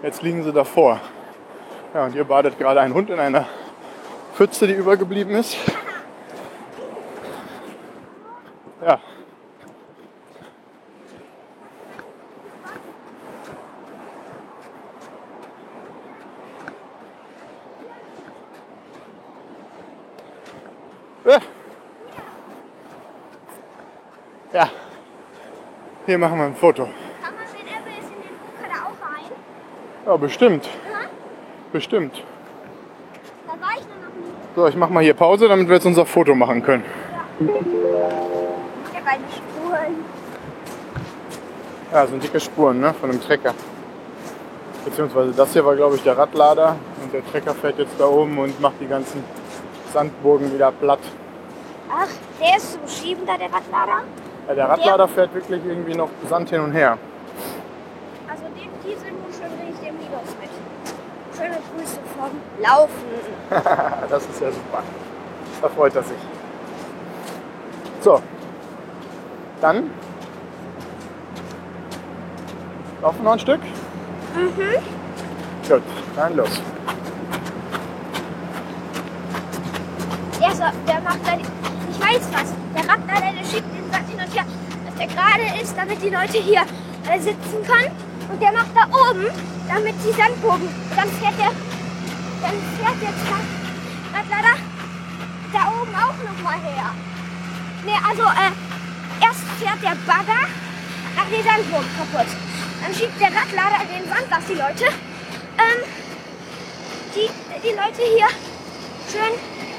Jetzt 0.00 0.22
liegen 0.22 0.44
sie 0.44 0.52
davor. 0.52 1.00
Ja, 1.92 2.04
und 2.04 2.12
hier 2.12 2.22
badet 2.22 2.56
gerade 2.56 2.80
ein 2.80 2.94
Hund 2.94 3.10
in 3.10 3.18
einer 3.18 3.48
Pfütze, 4.34 4.68
die 4.68 4.74
übergeblieben 4.74 5.34
ist. 5.34 5.56
Ja. 8.80 9.00
Ja. 24.52 24.70
Hier 26.06 26.18
machen 26.18 26.38
wir 26.38 26.44
ein 26.44 26.54
Foto. 26.54 26.84
Kann 26.84 27.34
man 27.34 27.44
den 27.46 27.66
Everest 27.66 28.12
in 28.12 28.22
den 28.22 28.38
Buch 28.38 28.62
auch 28.78 28.94
rein? 29.04 29.24
Ja, 30.06 30.16
bestimmt. 30.16 30.64
Ja? 30.64 31.08
Bestimmt. 31.72 32.22
Da 33.46 33.52
war 33.52 33.74
ich 33.74 33.82
noch 33.82 34.14
nie. 34.14 34.32
So, 34.54 34.66
ich 34.68 34.76
mach 34.76 34.88
mal 34.88 35.02
hier 35.02 35.14
Pause, 35.14 35.48
damit 35.48 35.66
wir 35.68 35.74
jetzt 35.74 35.86
unser 35.86 36.06
Foto 36.06 36.34
machen 36.34 36.62
können. 36.62 36.84
Ich 37.40 37.46
habe 37.48 39.08
eine 39.08 39.24
Spuren. 39.30 40.04
Ja, 41.92 42.02
das 42.02 42.10
sind 42.10 42.22
dicke 42.22 42.40
Spuren 42.40 42.80
ne, 42.80 42.94
von 42.94 43.10
einem 43.10 43.20
Trecker. 43.20 43.52
Beziehungsweise 44.84 45.32
das 45.32 45.52
hier 45.52 45.64
war, 45.64 45.74
glaube 45.74 45.96
ich, 45.96 46.02
der 46.02 46.16
Radlader. 46.16 46.76
Und 47.02 47.12
der 47.12 47.26
Trecker 47.26 47.54
fährt 47.54 47.78
jetzt 47.78 47.98
da 47.98 48.06
oben 48.06 48.38
und 48.38 48.60
macht 48.60 48.76
die 48.80 48.86
ganzen 48.86 49.24
Sandburgen 49.92 50.52
wieder 50.54 50.70
platt. 50.70 51.00
Ach, 51.90 52.08
der 52.40 52.56
ist 52.56 52.72
zum 52.74 52.86
Schieben 52.88 53.26
da, 53.26 53.36
der 53.36 53.52
Radlader? 53.52 54.04
Ja, 54.48 54.54
der 54.54 54.68
Radlader 54.68 55.08
fährt 55.08 55.34
wirklich 55.34 55.64
irgendwie 55.64 55.94
noch 55.94 56.10
Sand 56.28 56.50
hin 56.50 56.60
und 56.60 56.72
her. 56.72 56.96
Also 58.28 58.44
den, 58.44 58.70
die 58.84 58.94
sind 58.94 59.12
nun 59.20 59.32
schon 59.32 59.66
richtig 59.66 59.86
dem 59.86 59.96
Linus 59.98 60.36
mit. 60.40 60.50
Schöne 61.36 61.58
Grüße 61.76 61.98
vom 62.16 62.30
Laufen. 62.62 62.94
das 64.08 64.26
ist 64.26 64.40
ja 64.40 64.50
super. 64.50 64.82
Da 65.62 65.68
freut 65.68 65.94
er 65.94 66.02
sich. 66.02 66.18
So. 68.00 68.20
Dann 69.60 69.90
laufen 73.02 73.18
wir 73.18 73.24
noch 73.24 73.32
ein 73.32 73.38
Stück. 73.38 73.60
Mhm. 74.34 75.68
Gut, 75.68 75.82
dann 76.14 76.36
los. 76.36 76.60
Der, 80.40 80.50
so, 80.54 80.64
der 80.86 81.00
macht 81.00 81.26
dann, 81.26 81.40
ich 81.40 82.00
weiß 82.00 82.28
was, 82.32 82.52
der 82.74 82.88
Radlader, 82.88 83.32
der 83.32 83.44
schiebt 83.44 83.74
den 83.74 83.90
Sand 83.90 84.08
hin 84.08 84.20
und 84.20 84.34
her, 84.34 84.44
dass 84.84 84.94
der 84.96 85.06
gerade 85.06 85.62
ist, 85.62 85.76
damit 85.76 86.02
die 86.02 86.10
Leute 86.10 86.38
hier 86.38 86.62
äh, 87.10 87.18
sitzen 87.18 87.62
können. 87.66 87.90
Und 88.30 88.42
der 88.42 88.52
macht 88.52 88.70
da 88.74 88.84
oben, 88.86 89.26
damit 89.68 89.94
die 90.04 90.12
Sandbogen, 90.12 90.68
dann 90.94 91.08
fährt 91.08 91.38
der, 91.38 91.50
dann 92.42 92.56
fährt 92.78 92.98
der 93.02 93.14
Tra- 93.24 93.46
Radlader 94.14 94.56
da 95.52 95.60
oben 95.80 95.94
auch 95.94 96.18
nochmal 96.32 96.58
her. 96.60 96.90
Nee, 97.84 97.98
also 98.08 98.22
äh, 98.22 98.52
erst 99.24 99.44
fährt 99.60 99.82
der 99.82 99.96
Bagger 100.06 100.46
nach 101.16 101.26
den 101.30 101.42
Sandbogen 101.44 101.88
kaputt. 101.96 102.30
Dann 102.82 102.94
schiebt 102.94 103.20
der 103.20 103.28
Radlader 103.28 103.84
den 103.84 104.08
Sand, 104.08 104.26
dass 104.30 104.44
die 104.46 104.54
Leute, 104.54 104.86
ähm, 105.58 105.82
die, 107.14 107.28
die 107.62 107.74
Leute 107.74 108.02
hier 108.14 108.28
schön 109.10 109.34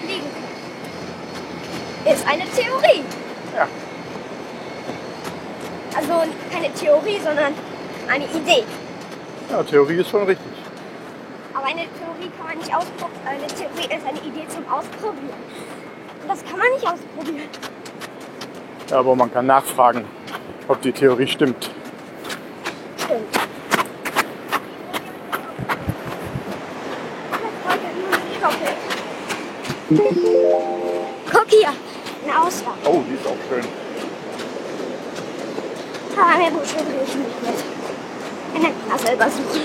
liegen 0.07 0.29
können. 0.31 2.15
Ist 2.15 2.25
eine 2.27 2.45
Theorie. 2.51 3.03
Ja. 3.55 3.67
Also 5.95 6.23
keine 6.51 6.73
Theorie, 6.73 7.19
sondern 7.23 7.53
eine 8.09 8.25
Idee. 8.25 8.63
ja, 9.51 9.63
Theorie 9.63 9.95
ist 9.97 10.09
schon 10.09 10.23
richtig. 10.23 10.56
Eine 11.69 11.82
Theorie 11.82 12.32
kann 12.38 12.47
man 12.47 12.58
nicht 12.60 12.73
ausprobieren. 12.73 13.12
Eine 13.25 13.47
Theorie 13.47 13.93
ist 13.93 14.08
eine 14.08 14.19
Idee 14.19 14.47
zum 14.47 14.65
Ausprobieren. 14.71 15.36
Und 16.21 16.30
das 16.30 16.45
kann 16.45 16.58
man 16.58 16.69
nicht 16.71 16.88
ausprobieren. 16.88 17.49
Ja, 18.89 18.99
aber 18.99 19.15
man 19.17 19.34
kann 19.34 19.47
nachfragen, 19.47 20.06
ob 20.69 20.82
die 20.82 20.93
Theorie 20.93 21.27
stimmt. 21.27 21.69
Stimmt. 22.97 23.38
Guck 31.32 31.49
hier, 31.49 31.73
eine 32.23 32.41
Auswahl. 32.41 32.75
Oh, 32.86 33.01
die 33.10 33.15
ist 33.15 33.27
auch 33.27 33.36
schön. 33.49 33.65
Aber 36.17 36.38
mehr 36.38 36.51
Busch 36.51 36.73
will 36.75 36.86
ich 37.06 37.15
nicht 37.15 37.41
mit. 37.41 37.56
Wir 38.53 38.62
können 38.62 38.88
mal 38.88 38.99
selber 38.99 39.25
suchen. 39.30 39.62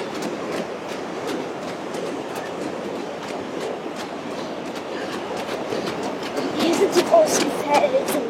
Hier 6.58 6.74
sind 6.74 6.94
die 6.94 7.04
großen 7.04 7.50
Felsen. 7.64 8.22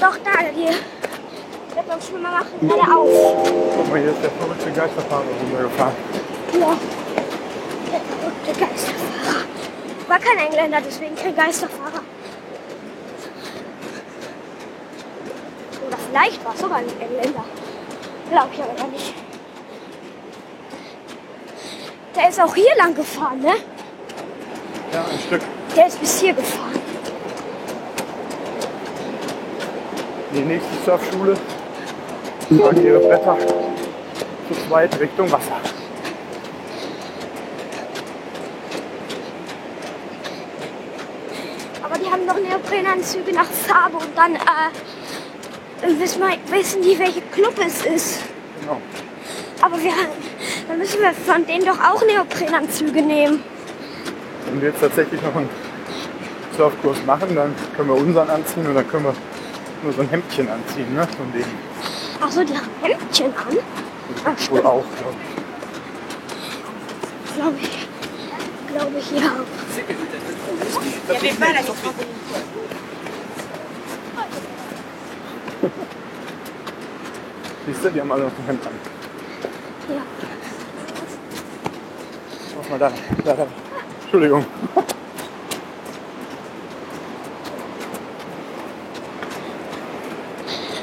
Doch, 0.00 0.16
da, 0.24 0.30
hier. 0.54 0.70
Wir 0.70 1.82
beim 1.86 2.00
Schwimmer 2.00 2.30
machen 2.30 2.68
geradeaus. 2.68 3.08
Guck 3.76 3.90
mal, 3.90 4.00
hier 4.00 4.10
ist 4.10 4.22
der 4.22 4.30
verrückte 4.30 4.70
Geisterfahrer 4.70 5.24
runtergefahren. 5.42 5.94
Ja. 6.58 6.76
Der 7.92 8.00
verrückte 8.00 8.64
Geisterfahrer. 8.64 9.44
War 10.08 10.18
kein 10.18 10.38
Engländer, 10.38 10.78
deswegen 10.84 11.14
kein 11.14 11.36
Geisterfahrer. 11.36 12.02
Oder 15.86 15.96
vielleicht 16.08 16.44
war 16.44 16.54
es 16.54 16.60
sogar 16.60 16.78
ein 16.78 17.00
Engländer. 17.00 17.44
Glaub 18.30 18.48
ich 18.52 18.62
aber 18.62 18.88
nicht. 18.88 19.14
Der 22.16 22.28
ist 22.28 22.40
auch 22.40 22.54
hier 22.54 22.76
lang 22.78 22.94
gefahren, 22.94 23.40
ne? 23.40 23.54
Ja, 24.92 25.04
ein 25.04 25.18
Stück. 25.20 25.42
Der 25.76 25.86
ist 25.86 26.00
bis 26.00 26.20
hier 26.20 26.32
gefahren. 26.32 26.69
Die 30.32 30.42
nächste 30.42 30.70
Surfschule 30.84 31.34
tragen 32.56 32.84
ihre 32.84 33.00
Bretter 33.00 33.36
zu 34.48 34.68
zweit 34.68 35.00
Richtung 35.00 35.30
Wasser. 35.32 35.56
Aber 41.82 41.98
die 41.98 42.06
haben 42.06 42.26
doch 42.28 42.38
Neoprenanzüge 42.38 43.32
nach 43.32 43.46
Farbe 43.46 43.96
und 43.96 44.16
dann 44.16 44.36
äh, 44.36 46.00
wissen, 46.00 46.22
wir, 46.22 46.56
wissen 46.56 46.80
die, 46.82 46.96
welche 46.96 47.22
Club 47.32 47.54
es 47.66 47.84
ist. 47.84 48.20
Genau. 48.60 48.80
Aber 49.62 49.82
wir, 49.82 49.92
dann 50.68 50.78
müssen 50.78 51.00
wir 51.00 51.12
von 51.12 51.44
denen 51.44 51.64
doch 51.64 51.78
auch 51.80 52.06
Neoprenanzüge 52.06 53.02
nehmen. 53.02 53.42
Wenn 54.46 54.60
wir 54.60 54.68
jetzt 54.68 54.80
tatsächlich 54.80 55.20
noch 55.22 55.34
einen 55.34 55.48
Surfkurs 56.56 56.98
machen, 57.04 57.34
dann 57.34 57.52
können 57.76 57.88
wir 57.88 57.96
unseren 57.96 58.30
anziehen 58.30 58.66
und 58.68 58.76
dann 58.76 58.88
können 58.88 59.04
wir 59.06 59.14
nur 59.82 59.92
so 59.92 60.02
ein 60.02 60.08
Hemdchen 60.08 60.48
anziehen, 60.48 60.94
ne? 60.94 61.06
Von 61.16 61.32
denen. 61.32 61.58
Ach 62.20 62.30
so, 62.30 62.44
die 62.44 62.56
haben 62.56 62.68
Hemdchen 62.82 63.26
an. 63.26 63.58
Ach, 64.24 64.50
Wohl 64.50 64.66
auch, 64.66 64.84
glaube 65.00 65.16
ich. 65.22 65.30
Glaube 67.36 67.56
ich. 67.60 67.86
Glaube 68.72 68.98
ich, 68.98 69.10
ja. 69.12 69.30
Siehst 77.66 77.84
du, 77.84 77.90
die 77.90 78.00
haben 78.00 78.12
alle 78.12 78.24
noch 78.24 78.38
ein 78.38 78.46
Hemd 78.46 78.66
an. 78.66 78.72
Ja. 79.88 80.02
Mach 82.56 82.68
mal 82.70 82.78
da, 82.78 82.92
da, 83.24 83.34
da. 83.34 83.46
Entschuldigung. 84.02 84.44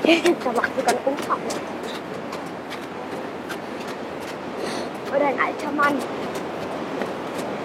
Da 0.08 0.52
macht 0.54 0.72
sogar 0.76 0.94
einen 0.94 1.06
Umfang. 1.06 1.38
Oder 5.10 5.26
ein 5.26 5.40
alter 5.40 5.72
Mann. 5.76 5.98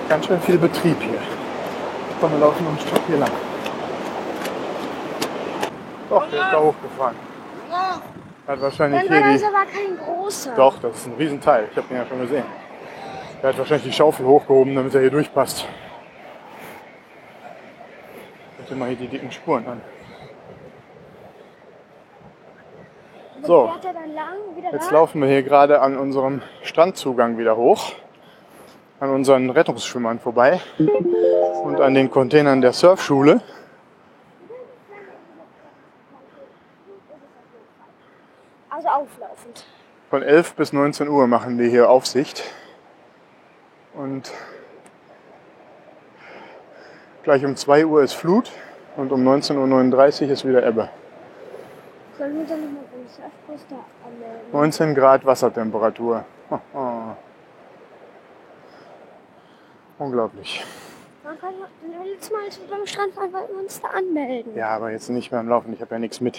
Ganz 0.08 0.26
schön 0.26 0.40
viel 0.40 0.58
Betrieb 0.58 0.96
hier. 1.00 1.18
Wir 2.20 2.38
laufen 2.38 2.64
noch 2.64 2.72
ein 2.72 2.78
Stück 2.78 3.00
hier 3.06 3.18
lang. 3.18 3.30
Doch, 6.08 6.28
der 6.30 6.40
ist 6.40 6.52
da 6.52 6.60
hochgefahren. 6.60 7.16
Hat 8.46 8.60
wahrscheinlich 8.60 9.02
Dann 9.02 9.10
war 9.10 9.16
hier 9.16 9.32
das 9.32 9.40
die... 9.40 9.46
aber 9.46 9.64
kein 9.64 9.98
großer. 9.98 10.54
Doch, 10.54 10.78
das 10.80 10.96
ist 10.96 11.06
ein 11.06 11.14
Riesenteil. 11.14 11.68
Ich 11.70 11.76
habe 11.76 11.88
den 11.88 11.96
ja 11.96 12.06
schon 12.06 12.20
gesehen. 12.20 12.44
Der 13.40 13.50
hat 13.50 13.58
wahrscheinlich 13.58 13.86
die 13.86 13.92
Schaufel 13.92 14.26
hochgehoben, 14.26 14.74
damit 14.74 14.94
er 14.94 15.00
hier 15.00 15.10
durchpasst. 15.10 15.66
Guck 18.58 18.68
dir 18.68 18.74
mal 18.76 18.88
hier 18.88 18.98
die 18.98 19.08
dicken 19.08 19.32
Spuren 19.32 19.66
an. 19.66 19.80
So, 23.44 23.72
jetzt 24.70 24.90
laufen 24.92 25.20
wir 25.20 25.28
hier 25.28 25.42
gerade 25.42 25.80
an 25.80 25.96
unserem 25.96 26.42
Strandzugang 26.62 27.38
wieder 27.38 27.56
hoch. 27.56 27.92
An 29.00 29.10
unseren 29.10 29.50
Rettungsschwimmern 29.50 30.20
vorbei. 30.20 30.60
Und 31.64 31.80
an 31.80 31.94
den 31.94 32.08
Containern 32.08 32.60
der 32.60 32.72
Surfschule. 32.72 33.40
Also 38.70 38.88
auflaufend. 38.88 39.66
Von 40.08 40.22
11 40.22 40.54
bis 40.54 40.72
19 40.72 41.08
Uhr 41.08 41.26
machen 41.26 41.58
die 41.58 41.68
hier 41.68 41.90
Aufsicht. 41.90 42.44
Und 43.94 44.30
gleich 47.24 47.44
um 47.44 47.56
2 47.56 47.86
Uhr 47.86 48.02
ist 48.02 48.12
Flut 48.12 48.52
und 48.96 49.10
um 49.10 49.26
19.39 49.26 50.26
Uhr 50.26 50.30
ist 50.30 50.46
wieder 50.46 50.64
Ebbe. 50.64 50.88
Sollen 50.88 50.90
wir 50.90 50.90
dann 50.90 50.90
nochmal 50.90 50.90
beim 50.90 51.00
Surfkurs 51.40 51.40
da 51.42 52.11
anmelden? 52.11 52.11
19 54.52 54.94
Grad 54.94 55.24
Wassertemperatur. 55.24 56.24
Unglaublich. 59.98 60.64
Man 61.24 61.38
kann 61.38 61.54
letztes 62.04 62.30
Mal, 62.32 62.44
als 62.44 62.60
wir 62.60 62.68
beim 62.68 62.86
Strand 62.86 63.16
waren, 63.16 63.32
wollten 63.32 63.52
wir 63.54 63.60
uns 63.62 63.80
da 63.80 63.88
anmelden. 63.88 64.54
Ja, 64.56 64.68
aber 64.70 64.90
jetzt 64.90 65.08
nicht 65.08 65.30
beim 65.30 65.48
Laufen. 65.48 65.72
Ich 65.72 65.80
habe 65.80 65.94
ja 65.94 65.98
nichts 65.98 66.20
mit. 66.20 66.38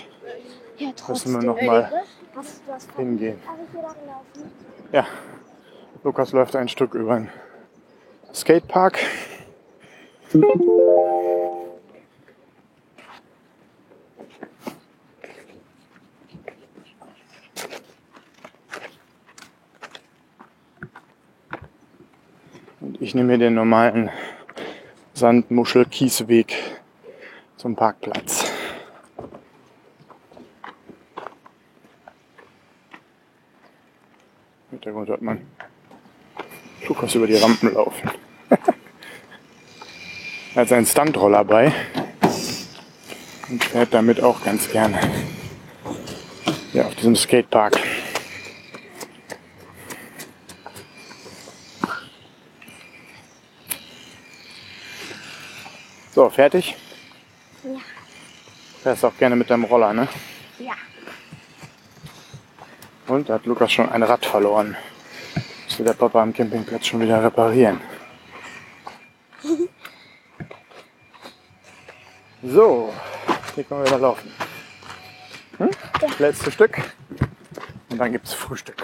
Ja, 0.78 0.88
Müssen 0.88 0.90
wir 0.90 0.96
trotzdem. 0.96 1.40
noch 1.40 1.62
mal 1.62 2.04
Hast 2.36 2.62
du 2.68 2.72
das 2.72 2.88
hingehen. 2.98 3.40
Ja, 4.92 5.06
Lukas 6.04 6.32
läuft 6.32 6.56
ein 6.56 6.68
Stück 6.68 6.94
über 6.96 7.16
den 7.16 7.30
Skatepark. 8.34 9.00
Ich 23.14 23.16
nehme 23.16 23.34
mir 23.34 23.38
den 23.38 23.54
normalen 23.54 24.10
Sandmuschel-Kiesweg 25.14 26.56
zum 27.58 27.76
Parkplatz. 27.76 28.52
Hintergrund 34.72 35.10
hört 35.10 35.22
man 35.22 35.46
Lukas 36.88 37.14
über 37.14 37.28
die 37.28 37.36
Rampen 37.36 37.72
laufen. 37.76 38.10
er 40.56 40.62
hat 40.62 40.70
seinen 40.70 40.88
Stuntroller 40.88 41.46
bei 41.46 41.72
und 43.48 43.64
fährt 43.64 43.94
damit 43.94 44.24
auch 44.24 44.44
ganz 44.44 44.72
gerne. 44.72 45.00
Ja, 46.74 46.88
auf 46.88 46.96
diesem 46.96 47.16
Skatepark. 47.16 47.80
Fertig? 56.34 56.76
Ja. 57.64 57.80
Fährst 58.82 59.06
auch 59.06 59.18
gerne 59.18 59.36
mit 59.36 59.50
deinem 59.50 59.64
Roller, 59.64 59.94
ne? 59.94 60.08
Ja. 60.60 60.74
Und 63.08 63.30
da 63.30 63.36
hat 63.36 63.46
Lukas 63.46 63.72
schon 63.72 63.90
ein 63.90 64.04
Rad 64.04 64.26
verloren. 64.26 64.76
Das 65.68 65.80
will 65.80 65.86
der 65.86 65.94
Papa 65.94 66.22
am 66.22 66.34
Campingplatz 66.34 66.88
schon 66.88 67.02
wieder 67.02 67.24
reparieren. 67.24 67.80
So, 72.46 72.94
hier 73.56 73.64
können 73.64 73.84
wir 73.84 73.88
wieder 73.88 74.00
laufen. 74.00 74.30
Hm? 75.60 75.70
Letztes 76.20 76.54
Stück. 76.54 76.78
Und 77.90 77.98
dann 77.98 78.12
gibt's 78.12 78.34
Frühstück. 78.34 78.84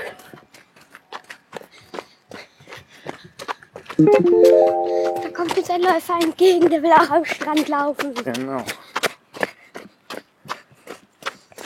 Da 5.39 5.45
kommt 5.45 5.55
jetzt 5.55 5.71
ein 5.71 5.81
Läufer 5.81 6.19
entgegen, 6.21 6.69
der 6.69 6.83
will 6.83 6.91
auch 6.91 7.09
am 7.09 7.23
Strand 7.23 7.69
laufen. 7.69 8.13
Genau. 8.13 8.65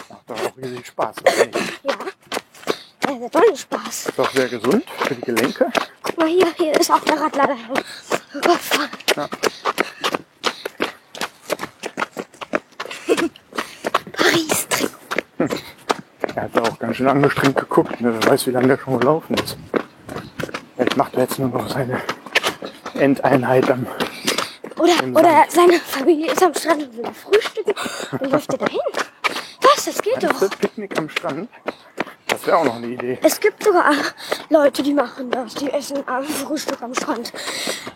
Macht 0.09 0.21
doch 0.27 0.45
auch 0.45 0.57
riesig 0.57 0.85
Spaß, 0.85 1.15
oder 1.21 1.45
nicht? 1.47 1.81
Ja. 1.81 1.95
Ja, 3.03 3.17
das 3.27 3.33
macht 3.33 3.57
Spaß. 3.57 4.09
Ist 4.09 4.19
auch 4.19 4.29
sehr 4.29 4.47
gesund 4.47 4.83
für 4.99 5.15
die 5.15 5.21
Gelenke. 5.21 5.71
Guck 6.03 6.17
mal 6.19 6.27
hier, 6.27 6.53
hier 6.55 6.79
ist 6.79 6.91
auch 6.91 6.99
der 6.99 7.19
Radlader 7.19 7.57
überfahren. 8.35 8.89
Ja. 9.15 9.27
Paris 14.13 14.67
trinken. 14.69 15.59
Er 16.35 16.43
hat 16.43 16.51
da 16.53 16.61
auch 16.61 16.77
ganz 16.77 16.97
schön 16.97 17.07
angestrengt 17.07 17.57
geguckt. 17.57 17.99
Ne? 18.01 18.13
Wer 18.21 18.31
weiß, 18.33 18.45
wie 18.45 18.51
lange 18.51 18.67
der 18.67 18.77
schon 18.77 18.99
gelaufen 18.99 19.33
ist. 19.33 19.57
Vielleicht 20.75 20.95
macht 20.95 21.15
er 21.15 21.21
jetzt 21.21 21.39
nur 21.39 21.49
noch 21.49 21.67
seine 21.67 21.99
Endeinheit 22.95 23.69
am. 23.69 23.85
Oder, 24.77 24.93
oder 25.19 25.45
seine 25.49 25.79
Familie 25.79 26.31
ist 26.31 26.43
am 26.43 26.53
Strand 26.53 26.83
und 26.83 26.97
will 26.97 27.13
frühstücken. 27.13 27.73
Und 28.19 28.31
läuft 28.31 28.51
er 28.53 28.57
dahin? 28.57 28.79
Was? 29.61 29.85
Das 29.85 30.01
geht 30.01 30.23
doch. 30.23 30.39
du, 30.39 30.49
Picknick 30.49 30.97
am 30.97 31.09
Strand? 31.09 31.49
Das 32.27 32.47
wäre 32.47 32.57
auch 32.57 32.65
noch 32.65 32.75
eine 32.75 32.87
Idee. 32.87 33.19
Es 33.21 33.39
gibt 33.39 33.63
sogar 33.63 33.93
Leute, 34.49 34.81
die 34.81 34.93
machen 34.93 35.29
das. 35.29 35.53
Die 35.55 35.69
essen 35.69 36.03
am 36.07 36.23
Frühstück 36.23 36.81
am 36.81 36.93
Strand. 36.95 37.31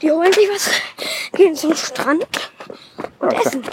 Die 0.01 0.11
holen 0.11 0.31
sich 0.31 0.47
was, 0.53 0.69
gehen 1.33 1.55
zum 1.55 1.75
Strand 1.75 2.27
und 3.19 3.33
Ja, 3.33 3.39
ist 3.39 3.47
essen. 3.47 3.63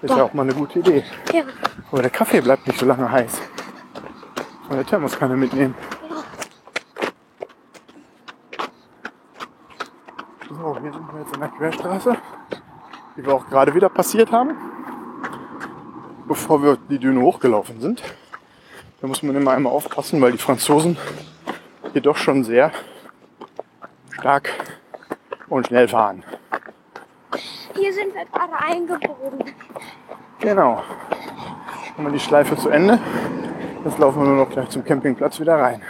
Ist 0.00 0.10
ja 0.10 0.22
auch 0.22 0.32
mal 0.32 0.42
eine 0.42 0.54
gute 0.54 0.78
Idee. 0.78 1.04
Ja. 1.32 1.42
Aber 1.90 2.02
der 2.02 2.10
Kaffee 2.10 2.40
bleibt 2.40 2.66
nicht 2.66 2.78
so 2.78 2.86
lange 2.86 3.10
heiß. 3.10 3.32
Und 4.68 4.76
der 4.76 4.86
Thermoskanne 4.86 5.36
mitnehmen. 5.36 5.74
So, 10.48 10.67
hier 10.80 10.92
sind 10.92 11.12
wir 11.12 11.20
jetzt 11.20 11.34
an 11.34 11.40
der 11.40 11.48
Querstraße, 11.48 12.16
die 13.16 13.24
wir 13.24 13.34
auch 13.34 13.46
gerade 13.48 13.74
wieder 13.74 13.88
passiert 13.88 14.30
haben. 14.32 14.56
Bevor 16.26 16.62
wir 16.62 16.76
die 16.76 16.98
Düne 16.98 17.20
hochgelaufen 17.20 17.80
sind. 17.80 18.02
Da 19.00 19.06
muss 19.06 19.22
man 19.22 19.34
immer 19.34 19.52
einmal 19.52 19.72
aufpassen, 19.72 20.20
weil 20.20 20.32
die 20.32 20.38
Franzosen 20.38 20.96
hier 21.92 22.02
doch 22.02 22.16
schon 22.16 22.44
sehr 22.44 22.70
stark 24.10 24.50
und 25.48 25.66
schnell 25.66 25.88
fahren. 25.88 26.24
Hier 27.74 27.92
sind 27.92 28.14
wir 28.14 28.24
gerade 28.26 28.58
eingebogen. 28.58 29.54
Genau. 30.40 30.82
Haben 31.96 32.04
wir 32.04 32.12
die 32.12 32.20
Schleife 32.20 32.56
zu 32.56 32.68
Ende. 32.68 32.98
Jetzt 33.84 33.98
laufen 33.98 34.20
wir 34.20 34.28
nur 34.28 34.44
noch 34.44 34.50
gleich 34.50 34.68
zum 34.68 34.84
Campingplatz 34.84 35.40
wieder 35.40 35.58
rein. 35.58 35.82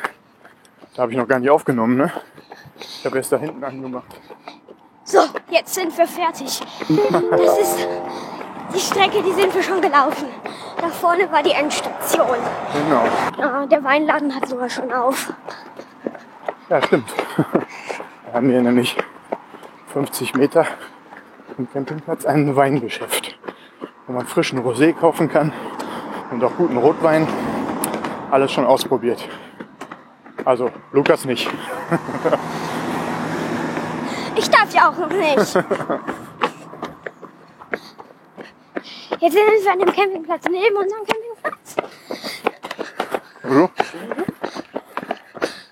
Da 0.94 1.02
habe 1.02 1.12
ich 1.12 1.18
noch 1.18 1.26
gar 1.26 1.38
nicht 1.38 1.50
aufgenommen, 1.50 1.96
ne? 1.96 2.12
Ich 2.78 3.04
habe 3.04 3.16
erst 3.16 3.32
da 3.32 3.38
hinten 3.38 3.64
angemacht. 3.64 4.20
So, 5.08 5.20
jetzt 5.50 5.72
sind 5.72 5.96
wir 5.96 6.06
fertig. 6.06 6.60
Das 7.30 7.58
ist 7.58 7.88
die 8.74 8.78
Strecke, 8.78 9.22
die 9.22 9.32
sind 9.32 9.54
wir 9.54 9.62
schon 9.62 9.80
gelaufen. 9.80 10.26
Da 10.78 10.88
vorne 10.88 11.32
war 11.32 11.42
die 11.42 11.52
Endstation. 11.52 12.36
Genau. 12.74 13.04
Ja, 13.38 13.64
der 13.64 13.82
Weinladen 13.82 14.34
hat 14.34 14.46
sogar 14.46 14.68
schon 14.68 14.92
auf. 14.92 15.32
Ja, 16.68 16.82
stimmt. 16.82 17.08
Wir 18.26 18.34
haben 18.34 18.50
hier 18.50 18.60
nämlich 18.60 18.98
50 19.94 20.34
Meter 20.34 20.66
vom 21.56 21.72
Campingplatz 21.72 22.26
ein 22.26 22.54
Weingeschäft, 22.54 23.38
wo 24.06 24.12
man 24.12 24.26
frischen 24.26 24.62
Rosé 24.62 24.92
kaufen 24.92 25.30
kann 25.30 25.54
und 26.30 26.44
auch 26.44 26.52
guten 26.58 26.76
Rotwein. 26.76 27.26
Alles 28.30 28.52
schon 28.52 28.66
ausprobiert. 28.66 29.26
Also 30.44 30.70
Lukas 30.92 31.24
nicht. 31.24 31.48
Darf 34.58 34.74
ja 34.74 34.88
auch 34.90 34.96
noch 34.96 35.10
nicht. 35.10 35.54
Jetzt 39.20 39.32
sind 39.32 39.64
wir 39.64 39.72
an 39.72 39.78
dem 39.78 39.92
Campingplatz 39.92 40.44
neben 40.50 40.76
unserem 40.76 41.04
Campingplatz. 41.06 41.76
So. 43.44 43.70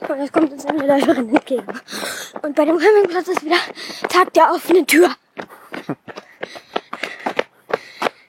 Und 0.09 0.21
jetzt 0.21 0.33
kommt 0.33 0.53
uns 0.53 0.65
eine 0.67 0.87
Läuferin 0.87 1.35
entgegen. 1.35 1.67
Und 2.43 2.55
bei 2.55 2.65
dem 2.65 2.79
Campingplatz 2.79 3.29
ist 3.29 3.45
wieder 3.45 3.57
Tag 4.09 4.33
der 4.35 4.53
offenen 4.53 4.87
Tür. 4.87 5.11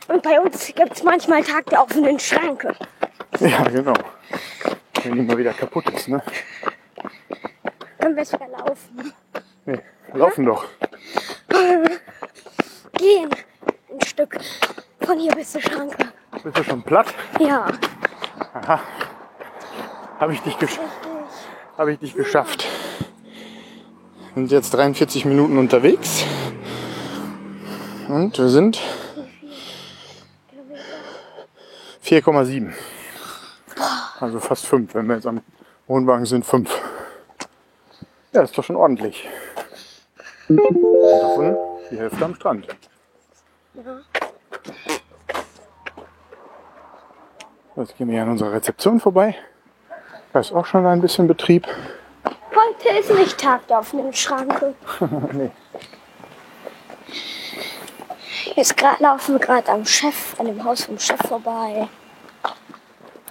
Und 0.08 0.24
bei 0.24 0.39
uns 0.39 0.74
gibt 0.74 0.93
es 0.93 1.03
manchmal 1.03 1.43
Tag 1.43 1.68
der 1.68 1.84
offenen 1.84 2.20
Schranke. 2.20 2.76
Ja, 3.39 3.64
genau. 3.64 3.93
Wenn 5.03 5.14
die 5.14 5.22
mal 5.22 5.38
wieder 5.38 5.53
kaputt 5.53 5.88
ist, 5.91 6.08
ne? 6.08 6.24
Dann 7.99 8.16
wir 8.16 8.24
wieder 8.26 8.47
laufen. 8.47 9.14
Nee, 9.66 9.80
laufen 10.18 10.45
doch. 10.45 10.65
Gehen 12.93 13.30
ein 13.91 14.01
Stück 14.05 14.38
von 15.01 15.20
hier 15.20 15.32
bis 15.34 15.51
zur 15.51 15.61
Schranke. 15.61 16.07
Bist 16.43 16.57
du 16.57 16.63
schon 16.63 16.82
platt? 16.84 17.07
Ja. 17.39 17.68
Aha. 18.53 18.80
Habe 20.20 20.34
ich, 20.34 20.41
dich 20.41 20.57
gesch 20.57 20.80
hab 21.78 21.88
ich 21.88 21.99
dich 21.99 22.15
geschafft. 22.15 22.68
Wir 24.34 24.41
sind 24.41 24.51
jetzt 24.51 24.72
43 24.72 25.26
Minuten 25.26 25.57
unterwegs. 25.57 26.24
Und 28.07 28.38
wir 28.38 28.49
sind 28.49 28.80
4,7. 32.03 32.74
Also 34.20 34.39
fast 34.39 34.65
5. 34.65 34.95
Wenn 34.95 35.07
wir 35.07 35.15
jetzt 35.15 35.28
am 35.28 35.41
Wohnwagen 35.88 36.26
sind, 36.26 36.45
5. 36.45 36.70
Ja, 38.34 38.41
das 38.41 38.51
ist 38.51 38.57
doch 38.57 38.63
schon 38.63 38.76
ordentlich. 38.76 39.28
Und 40.49 40.57
davon 40.57 41.57
die 41.91 41.97
Hälfte 41.97 42.25
am 42.25 42.35
Strand. 42.35 42.67
ja. 43.73 43.99
Jetzt 47.75 47.95
gehen 47.95 48.07
wir 48.07 48.13
hier 48.13 48.23
an 48.23 48.29
unserer 48.29 48.53
Rezeption 48.53 48.99
vorbei. 48.99 49.35
Da 50.33 50.39
ist 50.39 50.51
auch 50.51 50.65
schon 50.65 50.85
ein 50.87 50.99
bisschen 50.99 51.27
Betrieb. 51.27 51.67
Heute 52.25 52.97
ist 52.97 53.13
nicht 53.13 53.37
Tag 53.37 53.67
der 53.67 53.79
offenen 53.79 54.11
Schranke. 54.13 54.73
nee. 55.33 55.51
Jetzt 58.55 58.75
grad, 58.75 58.99
laufen 58.99 59.35
wir 59.35 59.39
gerade 59.39 59.71
am 59.71 59.85
Chef, 59.85 60.39
an 60.39 60.47
dem 60.47 60.63
Haus 60.63 60.85
vom 60.85 60.97
Chef 60.97 61.19
vorbei. 61.27 61.87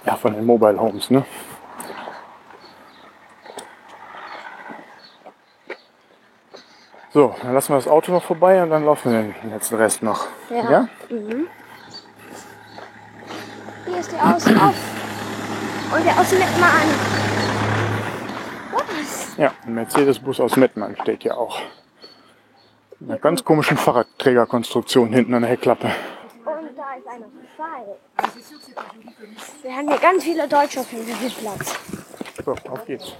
Ja, 0.05 0.15
von 0.15 0.33
den 0.33 0.45
Mobile 0.45 0.79
Homes, 0.79 1.09
ne? 1.09 1.25
So, 7.17 7.33
dann 7.41 7.55
lassen 7.55 7.69
wir 7.69 7.77
das 7.77 7.87
Auto 7.87 8.11
noch 8.11 8.23
vorbei 8.23 8.61
und 8.61 8.69
dann 8.69 8.85
laufen 8.85 9.11
wir 9.11 9.33
den 9.41 9.49
letzten 9.49 9.73
Rest 9.73 10.03
noch. 10.03 10.27
Ja. 10.51 10.69
ja? 10.69 10.87
Hier 13.87 13.99
ist 13.99 14.11
der 14.11 14.35
Auslauf. 14.35 14.75
Und 15.95 16.05
der 16.05 16.19
aus 16.19 16.31
Mettmann. 16.31 16.87
Was? 18.71 19.35
Ja, 19.35 19.51
ein 19.65 19.73
Mercedes-Bus 19.73 20.39
aus 20.39 20.57
Mettmann 20.57 20.95
steht 21.01 21.23
hier 21.23 21.35
auch. 21.35 21.59
Mit 22.99 23.09
einer 23.09 23.17
ganz 23.17 23.43
komischen 23.43 23.77
Fahrradträgerkonstruktion 23.77 25.11
hinten 25.11 25.33
an 25.33 25.41
der 25.41 25.49
Heckklappe. 25.49 25.87
Und 25.87 25.95
da 26.45 26.93
ist 26.99 27.07
eine 27.07 27.25
Fall. 27.57 27.97
Wir 29.63 29.75
haben 29.75 29.87
hier 29.87 29.97
ganz 29.97 30.23
viele 30.23 30.47
Deutsche 30.47 30.81
auf 30.81 30.89
dem 30.91 31.03
Platz. 31.03 31.79
So, 32.45 32.51
auf 32.51 32.85
geht's. 32.85 33.11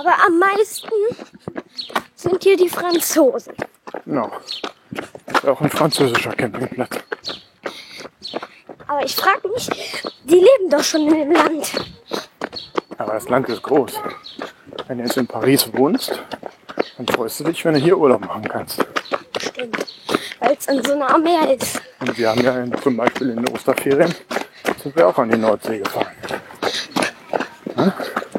Aber 0.00 0.14
am 0.26 0.38
meisten 0.38 0.88
sind 2.14 2.42
hier 2.42 2.56
die 2.56 2.70
Franzosen. 2.70 3.52
Genau. 4.06 4.30
Ist 5.26 5.46
auch 5.46 5.60
ein 5.60 5.68
französischer 5.68 6.32
Campingplatz. 6.32 7.00
Aber 8.86 9.04
ich 9.04 9.14
frage 9.14 9.46
mich, 9.48 9.68
die 10.24 10.36
leben 10.36 10.70
doch 10.70 10.82
schon 10.82 11.02
in 11.02 11.14
dem 11.14 11.32
Land. 11.32 11.72
Aber 12.96 13.12
das 13.12 13.28
Land 13.28 13.50
ist 13.50 13.62
groß. 13.62 14.00
Wenn 14.88 14.98
du 14.98 15.04
jetzt 15.04 15.18
in 15.18 15.26
Paris 15.26 15.70
wohnst, 15.74 16.18
dann 16.96 17.06
freust 17.06 17.40
du 17.40 17.44
dich, 17.44 17.62
wenn 17.66 17.74
du 17.74 17.80
hier 17.80 17.98
Urlaub 17.98 18.24
machen 18.24 18.48
kannst. 18.48 18.82
Stimmt. 19.38 19.86
Weil 20.38 20.56
es 20.58 20.66
in 20.66 20.82
so 20.82 20.92
einer 20.94 21.18
Meer 21.18 21.54
ist. 21.54 21.82
Und 22.00 22.16
wir 22.16 22.30
haben 22.30 22.42
ja 22.42 22.58
in, 22.58 22.74
zum 22.80 22.96
Beispiel 22.96 23.30
in 23.30 23.44
den 23.44 23.54
Osterferien 23.54 24.14
sind 24.82 24.96
wir 24.96 25.08
auch 25.08 25.18
an 25.18 25.30
die 25.30 25.36
Nordsee 25.36 25.78
gefahren. 25.78 26.14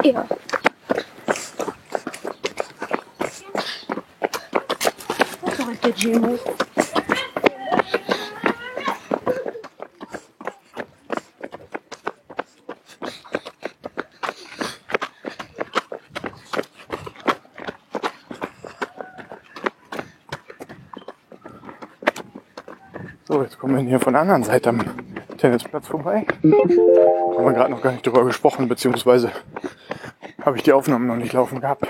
Ja. 0.02 0.26
Heute 5.84 5.98
Jimmy. 5.98 6.38
So, 23.24 23.42
jetzt 23.42 23.58
kommen 23.58 23.76
wir 23.76 23.82
hier 23.82 23.98
von 23.98 24.12
der 24.12 24.22
anderen 24.22 24.44
Seite 24.44 24.68
am 24.68 24.84
Tennisplatz 25.36 25.88
vorbei. 25.88 26.26
Haben 26.44 27.44
wir 27.44 27.52
gerade 27.54 27.72
noch 27.72 27.82
gar 27.82 27.90
nicht 27.90 28.06
drüber 28.06 28.24
gesprochen, 28.24 28.68
beziehungsweise 28.68 29.32
habe 30.44 30.56
ich 30.58 30.62
die 30.62 30.72
Aufnahmen 30.72 31.08
noch 31.08 31.16
nicht 31.16 31.32
laufen 31.32 31.60
gehabt. 31.60 31.88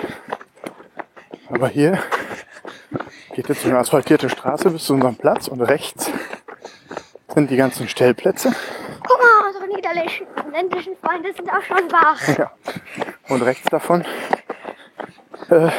Aber 1.50 1.68
hier 1.68 1.98
geht 3.34 3.48
jetzt 3.48 3.64
eine 3.64 3.78
asphaltierte 3.78 4.28
Straße 4.28 4.70
bis 4.70 4.84
zu 4.84 4.94
unserem 4.94 5.16
Platz 5.16 5.48
und 5.48 5.60
rechts 5.60 6.10
sind 7.34 7.50
die 7.50 7.56
ganzen 7.56 7.88
Stellplätze. 7.88 8.52
Guck 9.06 9.18
mal, 9.18 9.48
unsere 9.48 9.68
niederländischen 9.68 10.26
ländlichen 10.52 10.96
Freunde 11.02 11.32
sind 11.34 11.48
auch 11.50 11.62
schon 11.62 11.90
wach. 11.90 12.38
Ja. 12.38 12.52
Und 13.28 13.42
rechts 13.42 13.68
davon 13.70 14.04
äh, 15.50 15.70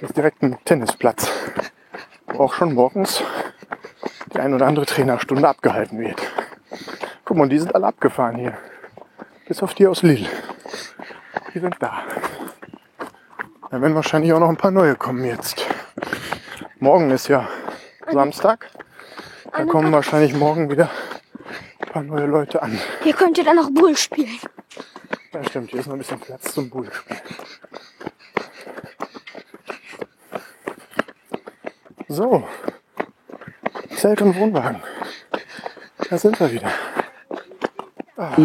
ist 0.00 0.16
direkt 0.16 0.42
ein 0.42 0.58
Tennisplatz, 0.64 1.30
wo 2.26 2.44
auch 2.44 2.54
schon 2.54 2.74
morgens 2.74 3.22
die 4.32 4.40
ein 4.40 4.52
oder 4.52 4.66
andere 4.66 4.86
Trainerstunde 4.86 5.48
abgehalten 5.48 5.98
wird. 5.98 6.20
Guck 7.24 7.36
mal, 7.38 7.48
die 7.48 7.58
sind 7.58 7.74
alle 7.74 7.86
abgefahren 7.86 8.36
hier. 8.36 8.56
Bis 9.48 9.62
auf 9.62 9.74
die 9.74 9.86
aus 9.86 10.02
Lille. 10.02 10.28
Die 11.54 11.58
sind 11.58 11.76
da. 11.80 12.02
Da 13.70 13.80
werden 13.80 13.94
wahrscheinlich 13.94 14.32
auch 14.32 14.40
noch 14.40 14.48
ein 14.48 14.56
paar 14.56 14.70
neue 14.70 14.94
kommen 14.94 15.24
jetzt. 15.24 15.63
Morgen 16.84 17.10
ist 17.12 17.28
ja 17.28 17.48
Samstag. 18.12 18.68
Da 19.50 19.64
kommen 19.64 19.90
wahrscheinlich 19.90 20.34
morgen 20.34 20.68
wieder 20.68 20.90
ein 21.78 21.88
paar 21.88 22.02
neue 22.02 22.26
Leute 22.26 22.60
an. 22.60 22.78
Hier 23.02 23.14
könnt 23.14 23.38
ihr 23.38 23.44
dann 23.44 23.56
noch 23.56 23.70
Bull 23.70 23.96
spielen. 23.96 24.38
Ja, 25.32 25.42
stimmt, 25.44 25.70
hier 25.70 25.80
ist 25.80 25.86
noch 25.86 25.94
ein 25.94 26.00
bisschen 26.00 26.20
Platz 26.20 26.52
zum 26.52 26.68
Bullspiel. 26.68 27.16
So. 32.08 32.46
Zelt 33.96 34.20
und 34.20 34.36
Wohnwagen. 34.36 34.82
Da 36.10 36.18
sind 36.18 36.38
wir 36.38 36.52
wieder. 36.52 36.70
Ah. 38.18 38.36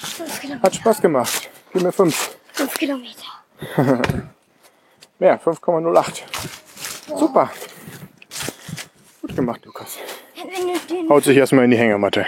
Fünf 0.00 0.40
Kilometer. 0.40 0.62
Hat 0.64 0.74
Spaß 0.74 1.00
gemacht. 1.00 1.48
Gib 1.72 1.82
mir 1.82 1.92
5. 1.92 2.36
Fünf 2.54 2.74
Kilometer. 2.74 3.29
Ja, 5.20 5.34
5,08. 5.34 6.22
Super. 7.14 7.50
Gut 9.20 9.36
gemacht, 9.36 9.60
Lukas. 9.66 9.98
Haut 11.10 11.24
sich 11.24 11.36
erstmal 11.36 11.66
in 11.66 11.72
die 11.72 11.76
Hängematte. 11.76 12.24